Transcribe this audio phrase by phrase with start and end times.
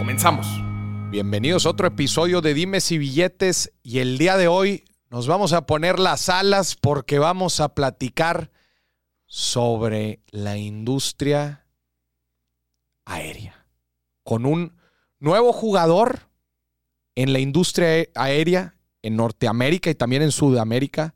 [0.00, 0.46] Comenzamos.
[1.10, 5.52] Bienvenidos a otro episodio de Dimes y Billetes y el día de hoy nos vamos
[5.52, 8.50] a poner las alas porque vamos a platicar
[9.26, 11.66] sobre la industria
[13.04, 13.66] aérea
[14.22, 14.74] con un
[15.18, 16.30] nuevo jugador
[17.14, 21.14] en la industria aérea en Norteamérica y también en Sudamérica.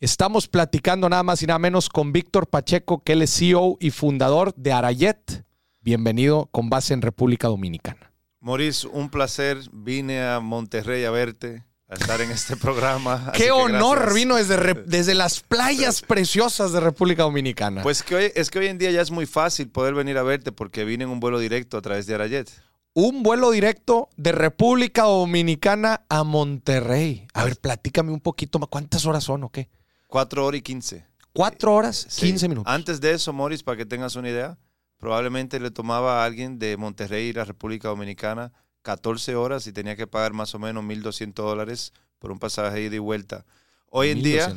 [0.00, 3.92] Estamos platicando nada más y nada menos con Víctor Pacheco, que él es CEO y
[3.92, 5.44] fundador de Arayet.
[5.80, 8.07] Bienvenido con base en República Dominicana.
[8.48, 9.58] Maurice, un placer.
[9.72, 13.30] Vine a Monterrey a verte, a estar en este programa.
[13.36, 17.82] Qué honor vino desde, desde las playas preciosas de República Dominicana.
[17.82, 20.22] Pues que hoy, es que hoy en día ya es muy fácil poder venir a
[20.22, 22.50] verte porque vine en un vuelo directo a través de Arayet.
[22.94, 27.28] Un vuelo directo de República Dominicana a Monterrey.
[27.34, 28.70] A ver, platícame un poquito más.
[28.70, 29.68] ¿Cuántas horas son o qué?
[30.06, 31.06] Cuatro horas y quince.
[31.34, 32.72] Cuatro horas, quince minutos.
[32.72, 34.56] Antes de eso, Morris, para que tengas una idea,
[34.98, 40.06] probablemente le tomaba a alguien de Monterrey, la República Dominicana, 14 horas y tenía que
[40.06, 43.46] pagar más o menos 1.200 dólares por un pasaje ida y vuelta.
[43.90, 44.52] Hoy en, día,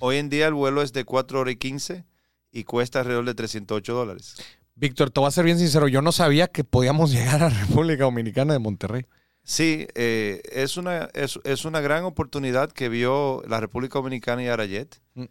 [0.00, 2.04] hoy en día el vuelo es de 4 horas y 15
[2.52, 4.36] y cuesta alrededor de 308 dólares.
[4.74, 7.60] Víctor, te voy a ser bien sincero, yo no sabía que podíamos llegar a la
[7.60, 9.06] República Dominicana de Monterrey.
[9.42, 15.00] Sí, eh, es, una, es, una gran oportunidad que vio la República Dominicana y Arayet.
[15.14, 15.24] Mm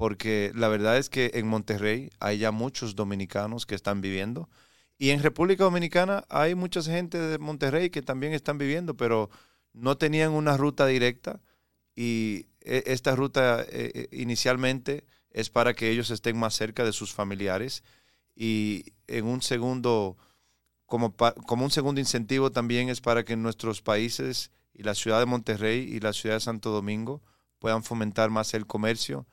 [0.00, 4.48] porque la verdad es que en Monterrey hay ya muchos dominicanos que están viviendo.
[4.96, 9.28] Y en República Dominicana hay mucha gente de Monterrey que también están viviendo, pero
[9.74, 11.42] no tenían una ruta directa.
[11.94, 16.94] Y e, esta ruta eh, eh, inicialmente es para que ellos estén más cerca de
[16.94, 17.84] sus familiares.
[18.34, 20.16] Y en un segundo,
[20.86, 25.26] como, como un segundo incentivo también es para que nuestros países y la ciudad de
[25.26, 27.20] Monterrey y la ciudad de Santo Domingo
[27.58, 29.26] puedan fomentar más el comercio.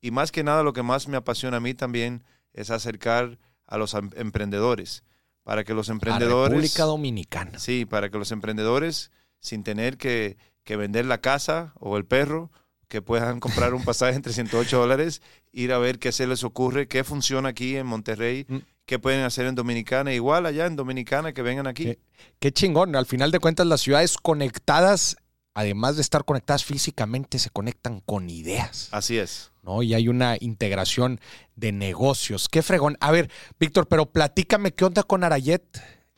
[0.00, 3.78] Y más que nada lo que más me apasiona a mí también es acercar a
[3.78, 5.04] los em, emprendedores,
[5.42, 6.52] para que los emprendedores...
[6.52, 7.58] República Dominicana.
[7.58, 9.10] Sí, para que los emprendedores,
[9.40, 10.36] sin tener que,
[10.66, 12.50] vender la casa o el perro,
[12.88, 15.22] que puedan comprar un pasaje en 308 dólares,
[15.52, 18.56] ir a ver qué se les ocurre, qué funciona aquí en Monterrey, mm.
[18.86, 21.84] qué pueden hacer en Dominicana, igual allá en Dominicana, que vengan aquí.
[21.84, 21.98] Qué,
[22.38, 25.16] qué chingón, al final de cuentas las ciudades conectadas
[25.58, 28.88] además de estar conectadas físicamente, se conectan con ideas.
[28.92, 29.50] Así es.
[29.68, 29.82] ¿No?
[29.82, 31.20] Y hay una integración
[31.54, 32.48] de negocios.
[32.48, 32.96] Qué fregón.
[33.00, 33.30] A ver,
[33.60, 35.62] Víctor, pero platícame qué onda con Arayet.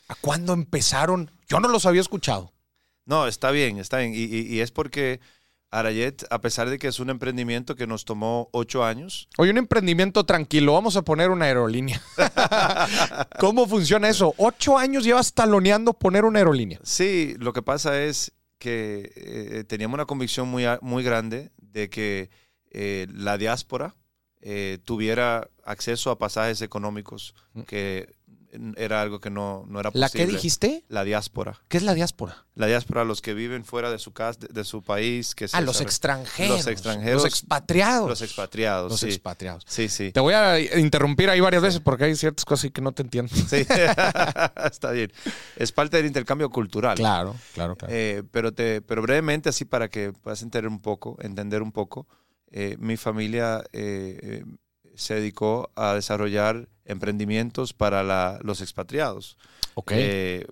[0.08, 1.30] ¿A cuándo empezaron?
[1.48, 2.52] Yo no los había escuchado.
[3.06, 4.12] No, está bien, está bien.
[4.14, 5.20] Y, es porque
[5.70, 9.28] Arayet, a pesar de que es un emprendimiento que nos tomó ocho años.
[9.36, 10.74] Oye, un emprendimiento tranquilo.
[10.74, 12.00] Vamos a poner una aerolínea.
[13.40, 14.32] ¿Cómo funciona eso?
[14.36, 16.78] Ocho años llevas taloneando poner una aerolínea.
[16.84, 22.30] Sí, lo que pasa es que eh, teníamos una convicción muy, muy grande de que
[22.70, 23.96] eh, la diáspora
[24.40, 27.62] eh, tuviera acceso a pasajes económicos, mm.
[27.62, 28.14] que
[28.76, 30.00] era algo que no, no era posible.
[30.00, 30.84] ¿La qué dijiste?
[30.88, 31.60] La diáspora.
[31.68, 32.46] ¿Qué es la diáspora?
[32.54, 35.34] La diáspora, los que viven fuera de su casa, de, su país.
[35.34, 36.58] Que ah, los extranjeros.
[36.58, 37.22] Los extranjeros.
[37.22, 38.08] Los expatriados.
[38.08, 38.90] Los expatriados.
[38.90, 39.64] Los expatriados.
[39.68, 40.12] Sí, sí.
[40.12, 43.34] Te voy a interrumpir ahí varias veces porque hay ciertas cosas que no te entiendo.
[43.34, 43.56] Sí,
[44.64, 45.12] está bien.
[45.56, 46.96] Es parte del intercambio cultural.
[46.96, 47.94] Claro, claro, claro.
[47.94, 52.08] Eh, pero, te, pero brevemente, así para que puedas entender un poco, entender un poco,
[52.50, 54.44] eh, mi familia eh,
[54.94, 59.36] se dedicó a desarrollar emprendimientos para los expatriados.
[59.74, 60.44] Okay.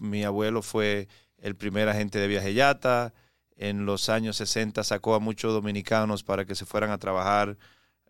[0.00, 1.06] mi abuelo fue
[1.38, 3.12] el primer agente de viaje Yata.
[3.56, 7.56] En los años 60 sacó a muchos dominicanos para que se fueran a trabajar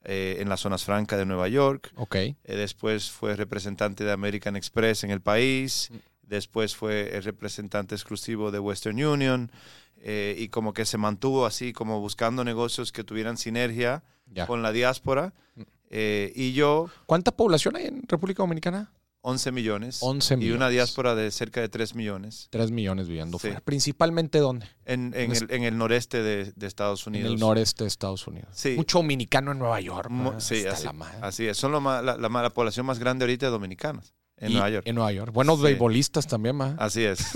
[0.04, 1.92] en las zonas francas de Nueva York.
[1.96, 2.36] Okay.
[2.44, 5.88] después fue representante de American Express en el país.
[5.90, 5.96] Mm.
[6.28, 9.50] Después fue el representante exclusivo de Western Union.
[10.00, 14.02] Eh, y como que se mantuvo así, como buscando negocios que tuvieran sinergia
[14.46, 15.34] con la diáspora.
[15.90, 16.88] Eh, y yo...
[17.06, 18.92] ¿Cuánta población hay en República Dominicana?
[19.22, 19.98] 11 millones.
[20.00, 20.54] 11 millones.
[20.54, 22.48] Y una diáspora de cerca de 3 millones.
[22.50, 23.60] 3 millones viviendo fuera.
[23.60, 24.66] ¿Principalmente dónde?
[24.84, 27.26] En, en, el, en el, noreste de, de, Estados Unidos.
[27.26, 28.48] En el noreste de Estados Unidos.
[28.52, 28.74] Sí.
[28.76, 30.10] Mucho dominicano en Nueva York.
[30.38, 30.88] sí, así,
[31.20, 31.56] así, es.
[31.56, 34.14] Son la, la, la, población más grande ahorita de dominicanas.
[34.40, 34.86] En Nueva York.
[34.86, 35.32] En Nueva York.
[35.32, 36.74] Buenos beisbolistas también, más.
[36.78, 37.20] Así es.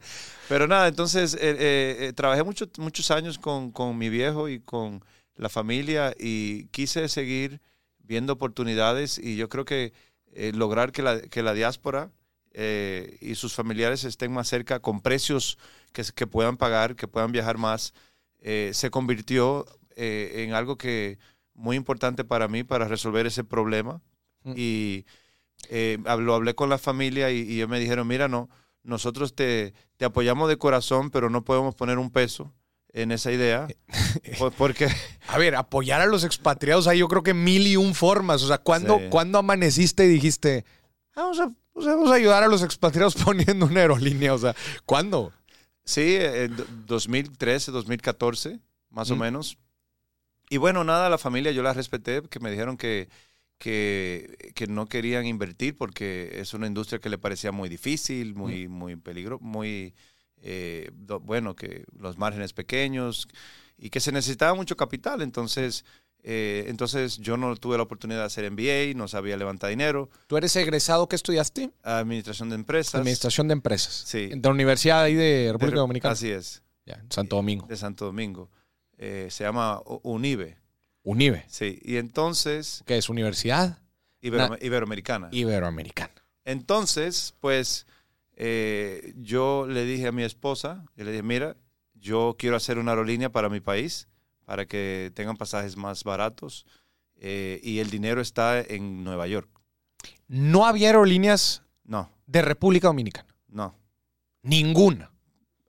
[0.48, 4.60] Pero nada, entonces eh, eh, eh, trabajé mucho, muchos años con, con, mi viejo y
[4.60, 5.04] con
[5.36, 7.60] la familia y quise seguir
[7.98, 9.92] viendo oportunidades y yo creo que
[10.52, 12.10] lograr que la, que la diáspora
[12.54, 15.58] y sus familiares estén más cerca con precios
[15.92, 17.92] que, que puedan pagar, que puedan viajar más,
[18.40, 19.66] se convirtió
[19.96, 21.18] en algo que
[21.54, 24.00] muy importante para mí para resolver ese problema.
[24.44, 24.54] Mm.
[24.56, 25.06] Y
[25.68, 28.48] eh, lo hablé con la familia y, y ellos me dijeron, mira, no,
[28.82, 32.54] nosotros te, te apoyamos de corazón, pero no podemos poner un peso
[32.92, 33.68] en esa idea.
[34.38, 34.88] por- porque
[35.28, 38.42] A ver, apoyar a los expatriados hay yo creo que mil y un formas.
[38.42, 39.04] O sea, ¿cuándo, Sí.
[39.10, 40.64] ¿cuándo amaneciste y dijiste,
[41.14, 41.52] vamos a,
[41.82, 44.32] sea, vamos a ayudar a los expatriados poniendo una aerolínea?
[44.34, 44.54] O sea,
[44.86, 45.32] ¿cuándo?
[45.84, 48.60] Sí, en do- 2013, 2014,
[48.90, 49.20] más o Mm.
[49.20, 49.58] menos.
[50.50, 53.08] Y bueno, nada, la familia yo la respeté, que me dijeron que,
[53.58, 58.68] que, que no querían invertir porque es una industria que le parecía muy difícil, muy,
[58.68, 59.94] muy peligro, muy,
[60.42, 63.28] eh, do- bueno, que los márgenes pequeños
[63.76, 65.22] y que se necesitaba mucho capital.
[65.22, 65.84] Entonces,
[66.22, 70.36] eh, entonces yo no tuve la oportunidad de hacer MBA, no sabía levantar dinero, ¿Tú
[70.36, 71.08] eres egresado?
[71.08, 71.70] ¿Qué estudiaste?
[71.82, 72.94] administración de empresas.
[72.96, 74.04] Administración de empresas.
[74.06, 74.26] Sí.
[74.28, 76.12] De la Universidad ahí de República Re- Dominicana.
[76.12, 76.62] Así es.
[76.86, 77.66] Ya, en Santo Domingo.
[77.66, 78.50] de Santo Domingo.
[78.98, 80.57] Eh, se llama UNIBE.
[81.08, 81.44] UNIBE.
[81.48, 83.08] Sí, y entonces, ¿Qué es?
[83.08, 83.78] Universidad
[84.20, 85.28] Ibero- Iberoamericana.
[85.32, 86.12] Iberoamericana.
[86.44, 87.86] Entonces, pues,
[88.36, 91.56] eh, yo le dije a mi esposa, y le dije, mira,
[91.94, 94.06] yo quiero hacer una aerolínea para mi país,
[94.44, 96.66] para que tengan pasajes más baratos,
[97.16, 99.48] eh, y el dinero está en Nueva York.
[100.28, 103.34] No había aerolíneas No, de República Dominicana.
[103.48, 103.74] no.
[104.42, 105.10] Ninguna.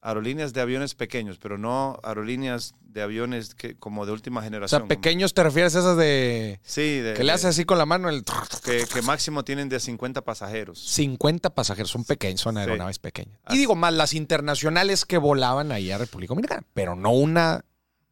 [0.01, 4.81] Aerolíneas de aviones pequeños, pero no aerolíneas de aviones que, como de última O generación.
[4.81, 6.59] sea, pequeños te refieres a esas de...
[6.63, 8.23] Sí, de, Que le haces así con la mano el...
[8.63, 10.79] que, que máximo tienen de 50 pasajeros.
[10.79, 12.61] 50 pasajeros, son pequeños, son Sí.
[12.61, 13.37] aeronaves pequeñas.
[13.49, 17.65] Y digo, más las internacionales que volaban ahí a República Dominicana, pero no una,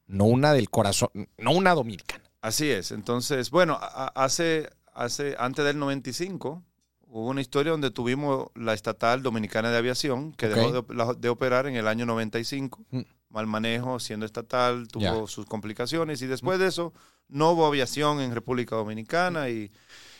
[0.07, 2.23] no una del corazón, no una dominicana.
[2.41, 2.91] Así es.
[2.91, 6.63] Entonces, bueno, hace, hace, antes del 95,
[7.21, 10.53] hubo una historia donde tuvimos la estatal dominicana de aviación, que Ok.
[10.55, 12.83] dejó de, de operar en el año 95.
[12.91, 13.01] Mm.
[13.29, 15.27] Mal manejo, siendo estatal, tuvo Ya.
[15.27, 16.93] sus complicaciones y después de eso
[17.27, 19.71] no hubo aviación en República Dominicana y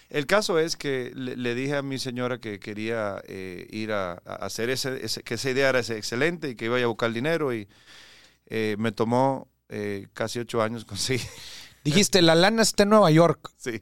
[0.09, 4.13] el caso es que le, le dije a mi señora que quería eh, ir a,
[4.25, 7.13] a hacer ese, ese- que esa idea era ese- excelente y que iba a buscar
[7.13, 7.67] dinero y
[8.47, 11.25] eh, me tomó eh, casi ocho años conseguir.
[11.83, 13.51] Dijiste, la lana está en Nueva York.
[13.57, 13.81] sí.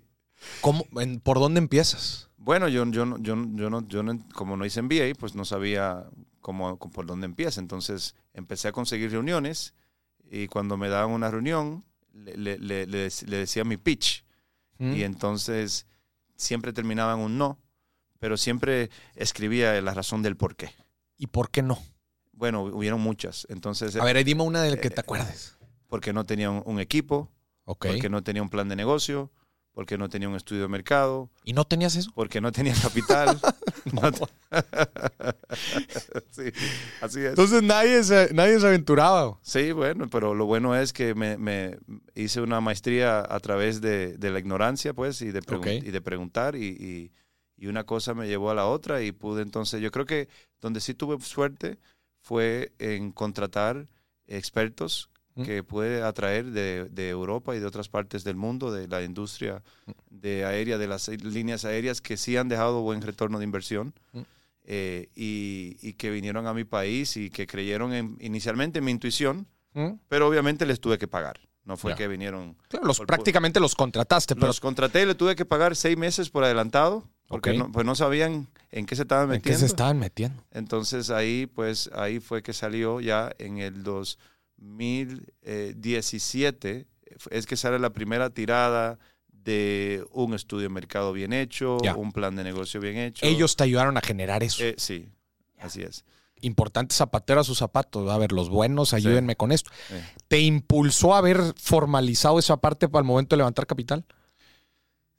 [0.61, 2.29] ¿Cómo, en- ¿Por dónde empiezas?
[2.45, 6.05] Bueno, yo, yo, yo, yo, no, yo no- como no hice MBA, pues no sabía
[6.41, 7.59] cómo, por dónde empieza.
[7.59, 9.73] Entonces empecé a conseguir reuniones
[10.29, 11.83] y cuando me daban una reunión,
[12.13, 14.23] le, le- le- le dec- le decía mi pitch
[14.77, 14.93] ¿Mm?
[14.93, 15.87] y entonces
[16.35, 17.57] siempre terminaba en un no,
[18.19, 20.69] pero siempre escribía la razón del por qué.
[21.17, 21.79] ¿Y por qué no?
[22.31, 23.47] Bueno, hubieron muchas.
[23.49, 25.57] Entonces, A ver, dime una de la que eh, te acuerdes.
[25.87, 27.31] porque no tenía un, un equipo,
[27.63, 27.87] Ok.
[27.87, 29.31] porque no tenía un plan de negocio,
[29.75, 32.11] porque no tenía un estudio de mercado, ¿Y no tenías eso?
[32.15, 33.39] porque no tenía capital.
[33.93, 34.25] No te-
[36.31, 36.41] sí,
[37.01, 37.29] así es.
[37.29, 39.37] Entonces nadie se, nadie se aventuraba.
[39.43, 41.77] Sí, bueno, pero lo bueno es que me, me
[42.15, 45.85] hice una maestría a través de, de la ignorancia, pues, y de, pregun- Ok.
[45.87, 47.11] y de preguntar, y, y-
[47.57, 50.29] y una cosa me llevó a la otra, y pude entonces, yo creo que
[50.61, 51.77] donde sí tuve suerte
[52.21, 53.85] fue en contratar
[54.25, 55.11] expertos.
[55.43, 59.61] Que pude atraer de, de Europa y de otras partes del mundo, de la industria
[60.09, 63.93] de aérea, de las líneas aéreas que sí han dejado buen retorno de inversión.
[64.67, 68.91] Eh, y, y que vinieron a mi país y que creyeron en- inicialmente en mi
[68.91, 69.45] intuición,
[70.07, 71.39] pero obviamente les tuve que pagar.
[71.65, 72.55] No fue que vinieron.
[72.69, 75.97] Claro, los, Por- prácticamente los contrataste, pero Los contraté y le tuve que pagar seis
[75.97, 79.59] meses por adelantado porque no, pues no sabían en qué se estaban ¿en qué metiendo.
[79.59, 80.43] se estaban metiendo?
[80.51, 83.83] Entonces ahí, pues ahí fue que salió ya en el
[84.57, 86.87] 2017,
[87.31, 88.97] es que sale la primera tirada
[89.45, 93.25] de un estudio de mercado bien hecho, un plan de negocio bien hecho.
[93.25, 94.63] Ellos te ayudaron a generar eso.
[94.63, 95.07] Eh, sí,
[95.59, 96.03] así es.
[96.41, 98.11] Importante zapatero a sus zapatos.
[98.11, 99.71] A ver, los buenos, ayúdenme con esto.
[99.91, 100.03] Eh.
[100.27, 104.03] ¿Te impulsó a haber formalizado esa parte para el momento de levantar capital?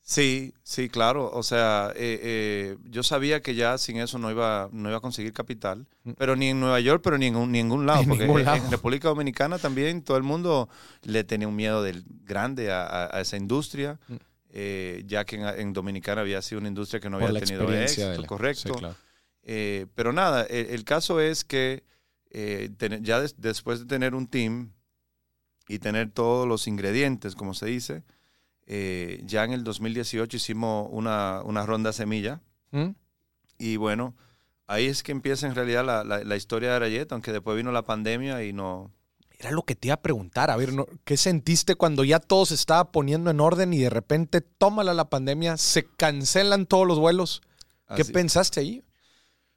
[0.08, 1.32] Sí, sí, claro.
[1.32, 5.00] O sea, eh, eh, yo sabía que ya sin eso no iba, no iba a
[5.00, 6.12] conseguir capital, Mm.
[6.16, 8.02] pero ni en Nueva York, pero ni en un- ningún lado.
[8.06, 8.64] En porque ningún en- lado.
[8.64, 10.68] en República Dominicana también todo el mundo
[11.02, 14.14] le tenía un miedo del grande a, a- a esa industria, Mm.
[14.50, 17.68] eh, ya que en, en Dominicana había sido una industria que no Por había tenido
[17.74, 18.74] éxito, la- correcto.
[18.74, 18.94] Sí, claro.
[19.42, 21.82] Eh, pero nada, el, el caso es que
[22.30, 24.70] eh, tener- ya des- después de tener un team
[25.68, 28.02] y tener todos los ingredientes, como se dice,
[28.66, 32.40] eh, ya en el 2018 hicimos una, una ronda semilla
[32.72, 32.90] ¿Mm?
[33.58, 34.14] y bueno,
[34.66, 37.70] ahí es que empieza en realidad la, la- la historia de Arayet, aunque después vino
[37.72, 38.92] la pandemia y no...
[39.38, 40.50] Era lo que te iba a preguntar.
[40.50, 40.86] A ver, ¿no?
[41.04, 45.10] ¿qué sentiste cuando ya todo se estaba poniendo en orden y de repente tómala la
[45.10, 47.42] pandemia, se cancelan todos los vuelos?
[47.94, 48.82] ¿Qué así- pensaste ahí?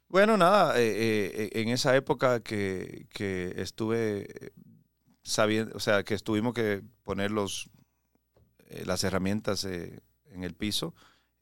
[0.08, 0.90] Bueno, nada, eh,
[1.34, 4.52] eh, en esa época que, que estuve
[5.22, 7.70] sabiendo, o sea, que tuvimos que poner los,
[8.84, 10.00] las herramientas eh,
[10.32, 10.94] en el piso,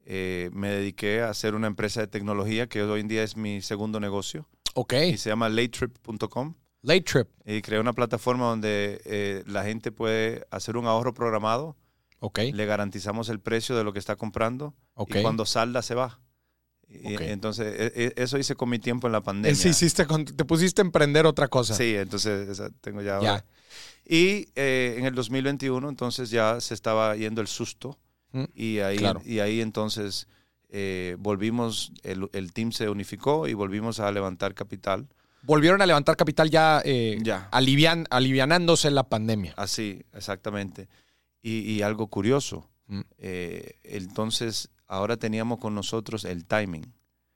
[0.05, 3.61] eh, me dediqué a hacer una empresa de tecnología que hoy en día es mi
[3.63, 4.49] segundo negocio.
[4.75, 4.95] Ok.
[5.13, 6.55] Y se llama latetrip.com.
[6.83, 7.29] Late Trip.
[7.45, 11.77] Y creé una plataforma donde eh, la gente puede hacer un ahorro programado.
[12.21, 12.39] Ok.
[12.53, 14.75] Le garantizamos el precio de lo que está comprando.
[14.95, 15.17] Ok.
[15.17, 16.21] Y cuando salda, se va.
[16.89, 17.21] Y Ok.
[17.23, 19.53] Entonces, e- e- eso hice con mi tiempo en la pandemia.
[19.53, 21.75] Ese hiciste te pusiste a emprender otra cosa.
[21.75, 23.21] Sí, entonces tengo ya.
[23.21, 23.45] Ya.
[24.11, 27.99] Y eh, en el 2021, entonces ya se estaba yendo el susto.
[28.33, 29.21] Mm, Y ahí, claro.
[29.25, 30.27] y ahí entonces
[30.71, 35.07] eh, volvimos, el, el team se unificó y volvimos a levantar capital.
[35.43, 37.49] Volvieron a levantar capital ya, eh, Ya.
[37.53, 39.55] alivian- alivianándose la pandemia.
[39.57, 40.89] Así, exactamente.
[41.43, 43.01] Y, y algo curioso, Mm.
[43.19, 46.93] eh, entonces ahora teníamos con nosotros el timing.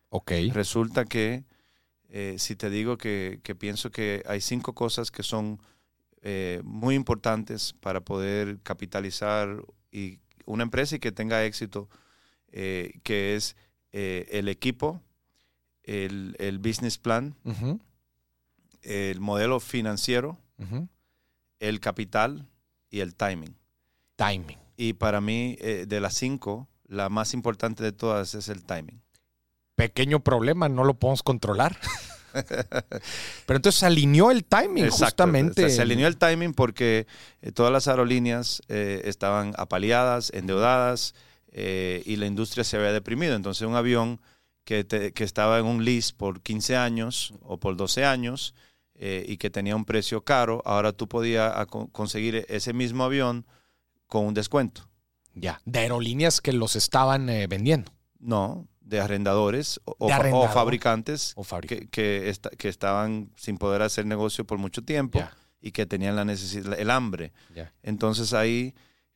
[0.08, 0.32] Ok.
[0.52, 1.44] Resulta que,
[2.08, 5.58] eh, si te digo que, que pienso que hay cinco cosas que son
[6.24, 11.88] eh, muy importantes para poder capitalizar y una empresa y que tenga éxito,
[12.52, 13.56] eh, que es
[13.92, 15.02] eh, el equipo,
[15.82, 17.34] el, el business plan,
[18.82, 20.38] el modelo financiero,
[21.58, 22.46] el capital
[22.88, 23.56] y el timing.
[24.14, 24.58] Timing.
[24.76, 29.02] Y para mí, de las cinco, la más importante de todas es el timing.
[29.74, 31.76] Pequeño problema, no lo podemos controlar.
[33.46, 35.04] Pero entonces se alineó el timing, Exacto.
[35.06, 35.70] justamente.
[35.70, 37.06] Se alineó el timing porque
[37.42, 41.14] eh, todas las aerolíneas eh, estaban apaleadas, endeudadas
[41.52, 43.34] eh, y la industria se había deprimido.
[43.34, 44.20] Entonces un avión
[44.64, 48.54] que, te- que estaba en un lease por 15 años o por 12 años
[49.04, 53.44] y que tenía un precio caro, ahora tú podías a- con- conseguir ese mismo avión
[54.06, 54.88] con un descuento.
[55.34, 55.60] Ya.
[55.64, 57.90] De aerolíneas que los estaban vendiendo.
[58.20, 60.14] No, de arrendadores o, o De
[60.52, 65.18] fabricantes O que, que, que estaban sin poder hacer negocio por mucho tiempo
[65.60, 67.32] y que tenían la necesidad, el hambre.
[67.82, 68.74] Entonces ahí,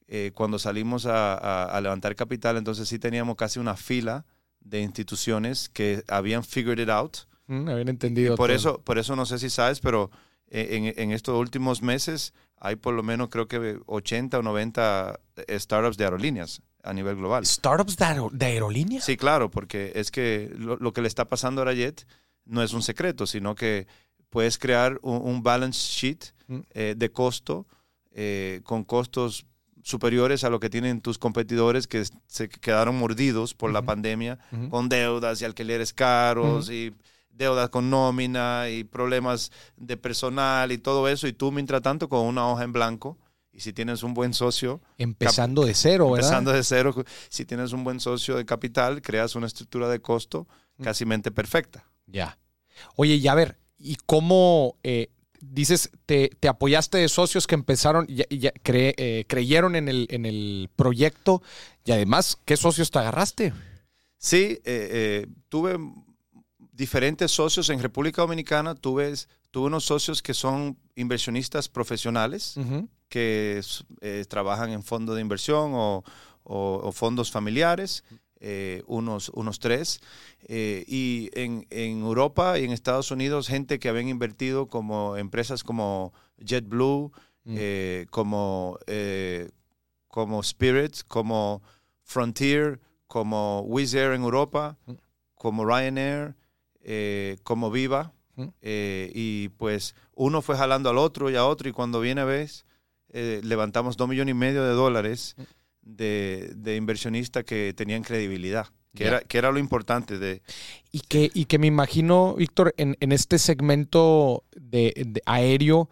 [0.08, 4.24] eh, cuando salimos a, a- a levantar capital, entonces sí teníamos casi una fila
[4.60, 7.16] de instituciones que habían figured it out.
[7.48, 8.36] Mm, habían entendido.
[8.36, 8.56] Por todo.
[8.56, 10.10] eso, por eso no sé si sabes, pero
[10.48, 15.20] eh, en, en estos últimos meses hay por lo menos creo que 80 o 90
[15.58, 17.44] startups de aerolíneas a nivel global.
[17.44, 19.04] ¿Startups de, aero- de aerolíneas?
[19.04, 22.06] Sí, claro, porque es que lo, lo que le está pasando a Rayet
[22.44, 23.86] no es un secreto, sino que
[24.30, 26.60] puedes crear un, un balance sheet Mm.
[26.74, 27.66] eh, de costo
[28.12, 29.46] eh, con costos
[29.82, 34.38] superiores a lo que tienen tus competidores que se quedaron mordidos por la pandemia
[34.70, 36.94] con deudas y alquileres caros y
[37.36, 42.20] deudas con nómina y problemas de personal y todo eso y tú mientras tanto con
[42.26, 43.18] una hoja en blanco
[43.52, 46.28] y si tienes un buen socio Empezando de cero, ¿verdad?
[46.28, 50.46] Empezando de cero, si tienes un buen socio de capital, creas una estructura de costo
[50.78, 50.82] Mm.
[50.84, 51.86] casi mente perfecta.
[52.06, 52.36] Ya.
[52.96, 55.08] Oye, y a ver, ¿y cómo eh,
[55.40, 58.24] dices, te, te apoyaste de socios que empezaron, ya
[58.62, 61.42] cre- eh, creyeron en el, en el proyecto
[61.86, 63.54] y además, ¿qué socios te agarraste?
[64.18, 65.78] Sí, eh, eh, tuve
[66.76, 69.14] diferentes socios en República Dominicana, tuve,
[69.50, 72.54] tuve unos socios que son inversionistas profesionales,
[73.08, 73.60] que
[74.00, 76.04] eh, trabajan en fondos de inversión o,
[76.44, 78.04] o- o fondos familiares,
[78.40, 80.00] eh, unos, unos tres.
[80.48, 85.62] Eh, y en, en Europa y en Estados Unidos, gente que habían invertido como empresas
[85.64, 87.10] como JetBlue,
[87.48, 87.54] Mm.
[87.58, 88.76] eh, como,
[90.08, 91.62] como Spirit, como
[92.02, 94.92] Frontier, como Wizz Air en Europa, Mm.
[95.36, 96.34] como Ryanair,
[96.86, 98.12] eh, como Viva.
[98.60, 102.66] Eh, y pues uno fue jalando al otro y a otro y cuando viene ves,
[103.08, 105.36] eh, levantamos dos millones y medio de dólares
[105.80, 110.42] de, de inversionistas que tenían credibilidad, que, era, que era lo importante de...
[110.92, 115.88] Y que, y que me imagino, Víctor, en, en este segmento de, de aéreo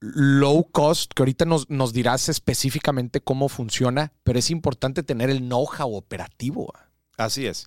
[0.00, 5.40] low cost, que ahorita nos, nos dirás específicamente cómo funciona, pero es importante tener el
[5.40, 6.70] know-how operativo.
[7.16, 7.66] Así es.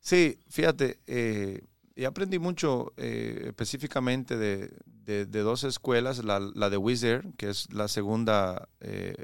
[0.00, 1.60] Sí, fíjate, eh,
[1.96, 7.24] y aprendí mucho eh, específicamente de, de- de dos escuelas, la, la de Wizz Air,
[7.36, 9.14] que es la segunda, eh,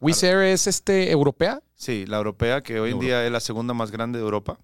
[0.00, 1.62] ¿Wizz Air es este europea?
[1.74, 3.04] sí, la europea, que hoy en Europa.
[3.06, 4.58] día es la segunda más grande de Europa.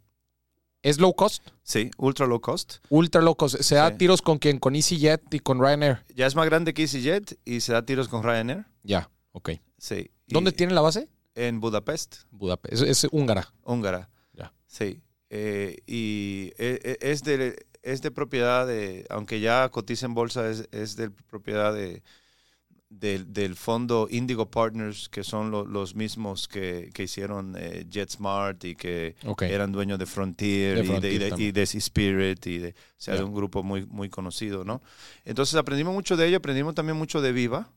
[0.82, 1.46] ¿Es low cost?
[1.62, 2.76] Sí, ultra low cost.
[2.88, 3.60] Ultra low cost.
[3.60, 3.96] Se da Sí.
[3.98, 6.04] tiros con quien, con EasyJet y con Ryanair.
[6.14, 8.64] Ya es más grande que EasyJet y se da tiros con Ryanair.
[8.82, 9.50] Ya, ok.
[9.76, 10.10] Sí.
[10.26, 11.08] y- ¿Dónde tiene la base?
[11.34, 12.82] En Budapest, Budapest.
[12.82, 13.52] Es, es húngara.
[13.62, 14.08] húngara.
[14.32, 14.52] Ya.
[14.66, 15.02] Sí.
[15.30, 20.50] Eh, y e- e- es de, es de propiedad de, aunque ya cotiza en bolsa,
[20.50, 22.02] es, es de propiedad de,
[22.88, 28.64] del, del fondo Indigo Partners, que son lo- los mismos que, que hicieron eh, JetSmart
[28.64, 29.14] y que
[29.54, 31.48] eran dueños de Frontier, De y, de, y, de, también.
[31.48, 34.82] y de Seaspirit, y de, o sea, de un grupo muy, muy conocido, ¿no?
[35.24, 37.70] Entonces aprendimos mucho de ello, aprendimos también mucho de Viva.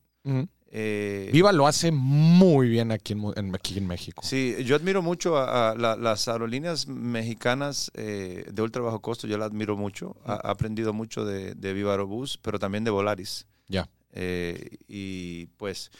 [0.75, 4.23] Eh, Viva lo hace muy bien aquí en, aquí en México.
[4.25, 9.27] Sí, yo admiro mucho a, a la- las aerolíneas mexicanas eh, de ultra bajo costo,
[9.27, 10.15] yo las admiro mucho.
[10.25, 13.45] Ha- He aprendido mucho de, de Viva Aerobús, pero también de Volaris.
[13.67, 13.87] Ya.
[14.13, 15.91] Eh, y pues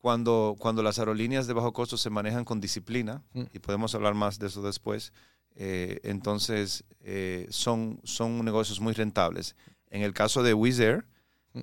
[0.00, 3.42] cuando, cuando las aerolíneas de bajo costo se manejan con disciplina, Mm.
[3.52, 5.12] y podemos hablar más de eso después,
[5.56, 9.56] eh, entonces eh, son, son negocios muy rentables.
[9.90, 11.04] En el caso de Wizz Air.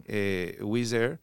[0.05, 1.21] Eh, Wizz Air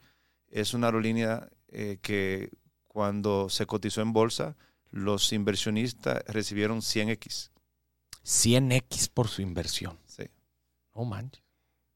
[0.49, 2.51] es una aerolínea eh, que
[2.87, 4.55] cuando se cotizó en bolsa,
[4.89, 7.49] los inversionistas recibieron 100x.
[8.25, 9.97] 100x por su inversión.
[10.05, 10.23] Sí.
[10.95, 11.41] No manches.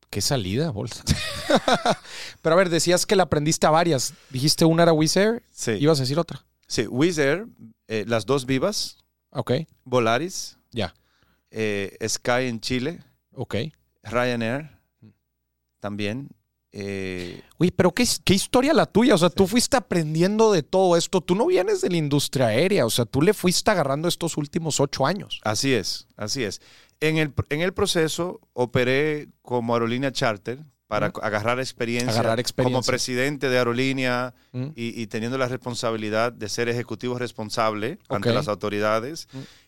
[0.10, 1.03] Qué salida, bolsa.
[2.41, 4.13] Pero a ver, decías que la aprendiste a varias.
[4.29, 6.46] Dijiste una era Wizz Air, Sí, ibas a decir otra.
[6.67, 7.48] sí Wizz Air,
[7.88, 8.98] eh, las dos vivas,
[9.32, 9.51] Ok,
[9.84, 10.94] Volaris, ya.
[11.51, 13.03] eh, Sky en Chile,
[13.34, 13.55] Ok.
[14.03, 14.70] Ryanair
[15.82, 16.29] también.
[16.77, 19.15] Eh, Uy, pero qué, qué historia la tuya.
[19.15, 21.22] O sea, tú fuiste aprendiendo de todo esto.
[21.22, 22.86] Tú no vienes de la industria aérea.
[22.86, 25.39] O sea, tú le fuiste agarrando estos últimos ocho años.
[25.44, 26.62] así es, así es.
[27.00, 32.75] En el, en el proceso operé como aerolínea charter para agarrar experiencia, Agarrar experiencia.
[32.77, 38.48] como presidente de aerolínea y, y teniendo la responsabilidad de ser ejecutivo responsable ante las
[38.48, 39.27] autoridades.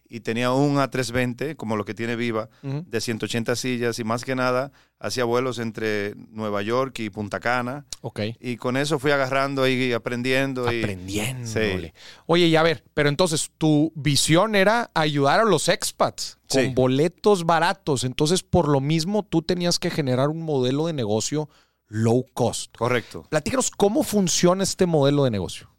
[0.10, 4.36] Y tenía un A320, como lo que tiene Viva, de 180 sillas y más que
[4.36, 7.86] nada hacía vuelos entre Nueva York y Punta Cana.
[8.02, 8.22] Ok.
[8.40, 10.72] Y con eso fui agarrando y aprendiendo.
[10.72, 11.94] y- Aprendiéndole.
[12.26, 16.72] Oye, y a ver, pero entonces tu visión era ayudar a los expats con Sí.
[16.74, 18.04] boletos baratos.
[18.06, 21.50] Entonces, por lo mismo, tú tenías que generar un modelo de negocio
[21.90, 22.76] low cost.
[22.78, 23.26] Correcto.
[23.30, 25.70] Platícanos cómo funciona este modelo de negocio.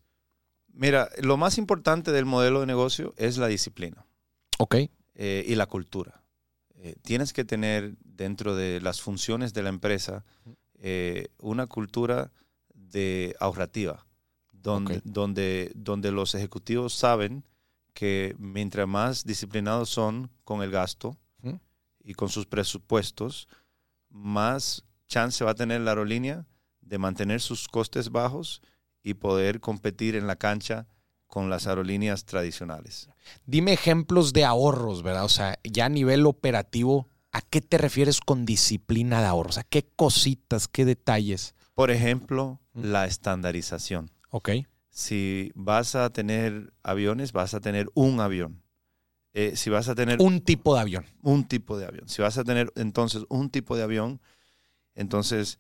[0.73, 4.05] Mira, lo más importante del modelo de negocio es la disciplina
[4.59, 4.77] Ok.
[5.15, 6.23] eh, y la cultura.
[6.77, 10.25] Eh, tienes que tener dentro de las funciones de la empresa
[10.75, 12.31] eh, una cultura
[12.73, 14.07] de ahorrativa,
[14.53, 17.45] donde, donde, donde los ejecutivos saben
[17.95, 21.17] que mientras más disciplinados son con el gasto
[22.05, 23.49] y con sus presupuestos,
[24.09, 26.47] más chance va a tener la aerolínea
[26.81, 28.63] de mantener sus costes bajos
[29.03, 30.87] y poder competir en la cancha
[31.29, 33.09] con las aerolíneas tradicionales.
[33.47, 35.25] Dime ejemplos de ahorros, ¿verdad?
[35.25, 39.59] O sea, ya a nivel operativo, ¿a qué te refieres con disciplina de ahorros?
[39.59, 41.55] ¿A qué cositas, qué detalles?
[41.75, 44.11] Por ejemplo, la estandarización.
[44.31, 44.51] Ok.
[44.91, 48.63] Si vas a tener aviones, vas a tener un avión.
[49.35, 51.05] Eh, si vas a tener Un tipo de avión.
[51.23, 52.09] un tipo de avión.
[52.09, 54.21] Si vas a tener entonces un tipo de avión,
[54.95, 55.59] entonces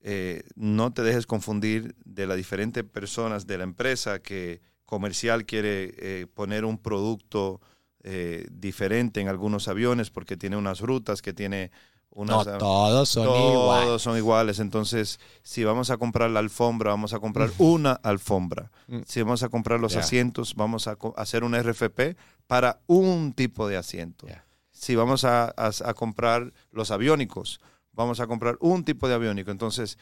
[0.00, 5.94] eh, no te dejes confundir de las diferentes personas de la empresa que comercial quiere
[5.96, 7.60] eh, poner un producto
[8.02, 11.70] eh, diferente en algunos aviones porque tiene unas rutas que tiene
[12.14, 12.58] No, unas...
[12.58, 13.52] todos son todos
[13.86, 14.00] igual.
[14.00, 14.58] son iguales.
[14.58, 18.70] Entonces, si vamos a comprar la alfombra, vamos a comprar una alfombra.
[18.88, 18.98] Mm.
[19.06, 23.76] Si vamos a comprar los asientos, vamos a hacer un RFP para un tipo de
[23.76, 24.26] asiento.
[24.72, 27.60] Si vamos a, a- a comprar los aviónicos,
[27.92, 29.50] vamos a comprar un tipo de aviónico.
[29.50, 29.98] Entonces,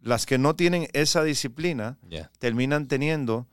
[0.00, 1.98] las que no tienen esa disciplina
[2.38, 3.46] terminan teniendo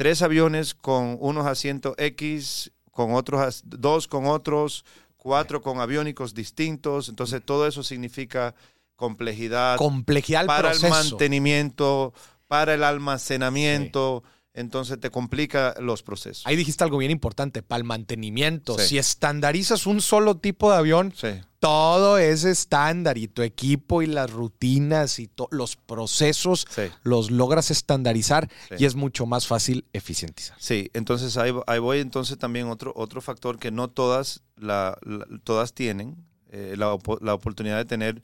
[0.00, 4.86] tres aviones con unos asientos X, con otros, dos con otros,
[5.18, 7.10] cuatro con aviónicos distintos.
[7.10, 8.54] Entonces, todo eso significa
[8.96, 12.14] complejidad Complejidad al para el mantenimiento,
[12.48, 14.22] para el almacenamiento.
[14.52, 16.44] Entonces, te complica los procesos.
[16.46, 18.76] Ahí dijiste algo bien importante, para el mantenimiento.
[18.78, 18.86] Sí.
[18.88, 21.28] Si estandarizas un solo tipo de avión, Sí,
[21.60, 26.82] todo es estándar y tu equipo y las rutinas y los procesos sí.
[27.04, 30.56] los logras estandarizar y es mucho más fácil eficientizar.
[30.58, 35.26] Sí, entonces ahí, ahí voy entonces también otro, otro factor que no todas, la, la-
[35.44, 36.16] todas tienen,
[36.50, 38.22] eh, la, la oportunidad de tener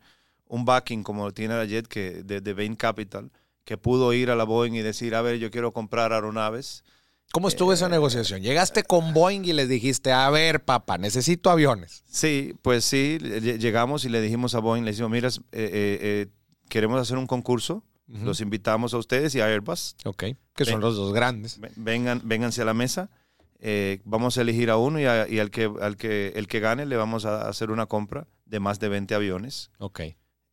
[0.48, 3.30] un backing como tiene la Jet que, de, de Bain Capital,
[3.66, 6.85] que pudo ir a la Boeing y decir, a ver, yo quiero comprar aeronaves.
[7.33, 8.40] ¿Cómo estuvo esa Eh, negociación?
[8.40, 12.05] Llegaste con Boeing y les dijiste, a ver, papá, necesito aviones.
[12.09, 15.98] Sí, pues sí, lle- llegamos y le dijimos a Boeing, le dijimos, mira, eh, eh,
[16.00, 16.26] eh,
[16.68, 20.22] queremos hacer un concurso, los invitamos a ustedes y a Airbus, Ok,
[20.55, 21.59] que son los dos grandes.
[21.59, 23.11] Ven- vengan, vénganse a la mesa.
[23.59, 26.61] eh, vamos a elegir a uno y, a- y al, que, al que el que
[26.61, 29.70] gane le vamos a hacer una compra de más de 20 aviones.
[29.79, 30.00] Ok,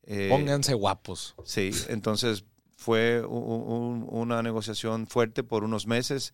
[0.05, 1.35] Eh, pónganse guapos.
[1.45, 2.45] Sí, entonces
[2.83, 3.61] fue un-
[4.03, 6.33] un- una negociación fuerte por unos meses.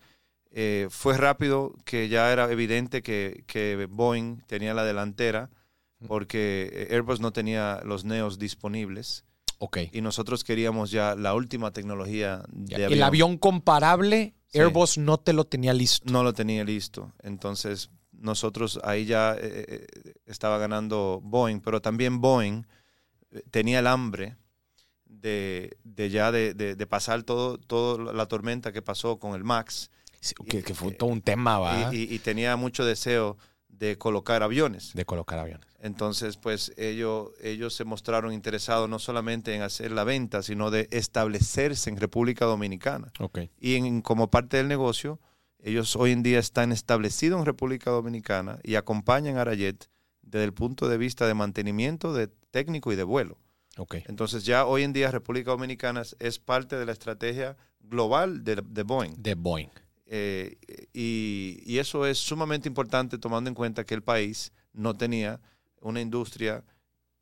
[0.50, 5.48] Eh, fue rápido que ya era evidente que, que Boeing tenía la delantera
[6.08, 9.24] porque Airbus no tenía los neos disponibles.
[9.58, 9.78] Ok.
[9.92, 12.92] Y nosotros queríamos ya la última tecnología de avión.
[12.92, 14.58] El avión comparable, Sí.
[14.58, 16.10] Airbus no te lo tenía listo.
[16.10, 17.12] No lo tenía listo.
[17.22, 19.86] Entonces, nosotros ahí ya eh, eh,
[20.26, 22.64] estaba ganando Boeing, pero también Boeing
[23.30, 24.36] eh, tenía el hambre
[25.20, 29.44] de, de ya de, de- de pasar todo, toda la tormenta que pasó con el
[29.44, 29.90] MAX
[30.22, 31.88] Sí, Que, que fue eh, todo un tema, ¿va?
[31.94, 34.92] y, y- y tenía mucho deseo de colocar aviones.
[34.92, 35.66] de colocar aviones.
[35.80, 40.88] Entonces, pues ellos, ellos se mostraron interesados no solamente en hacer la venta, sino de
[40.90, 43.10] establecerse en República Dominicana.
[43.18, 43.38] Ok.
[43.58, 45.18] Y en, como parte del negocio,
[45.62, 49.86] ellos hoy en día están establecidos en República Dominicana y acompañan a Arayet
[50.20, 53.38] desde el punto de vista de mantenimiento de técnico y de vuelo.
[54.06, 58.82] Entonces ya hoy en día República Dominicana es- parte de la estrategia global de, de
[58.82, 59.14] Boeing.
[59.16, 59.68] De Boeing.
[60.06, 60.56] Eh,
[60.92, 65.40] y, y eso es sumamente importante tomando en cuenta que el país no tenía
[65.80, 66.64] una industria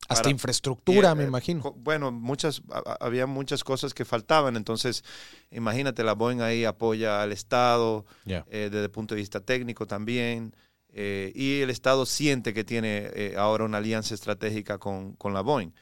[0.08, 1.72] Hasta Para- infraestructura, y, me eh, imagino.
[1.76, 4.56] Bueno, muchas, a- había muchas cosas que faltaban.
[4.56, 5.04] Entonces,
[5.50, 8.06] imagínate, la Boeing ahí apoya al Estado
[8.48, 10.54] eh, desde el punto de vista técnico también.
[11.34, 15.72] y el Estado siente que tiene eh, ahora una alianza estratégica con, con la Boeing.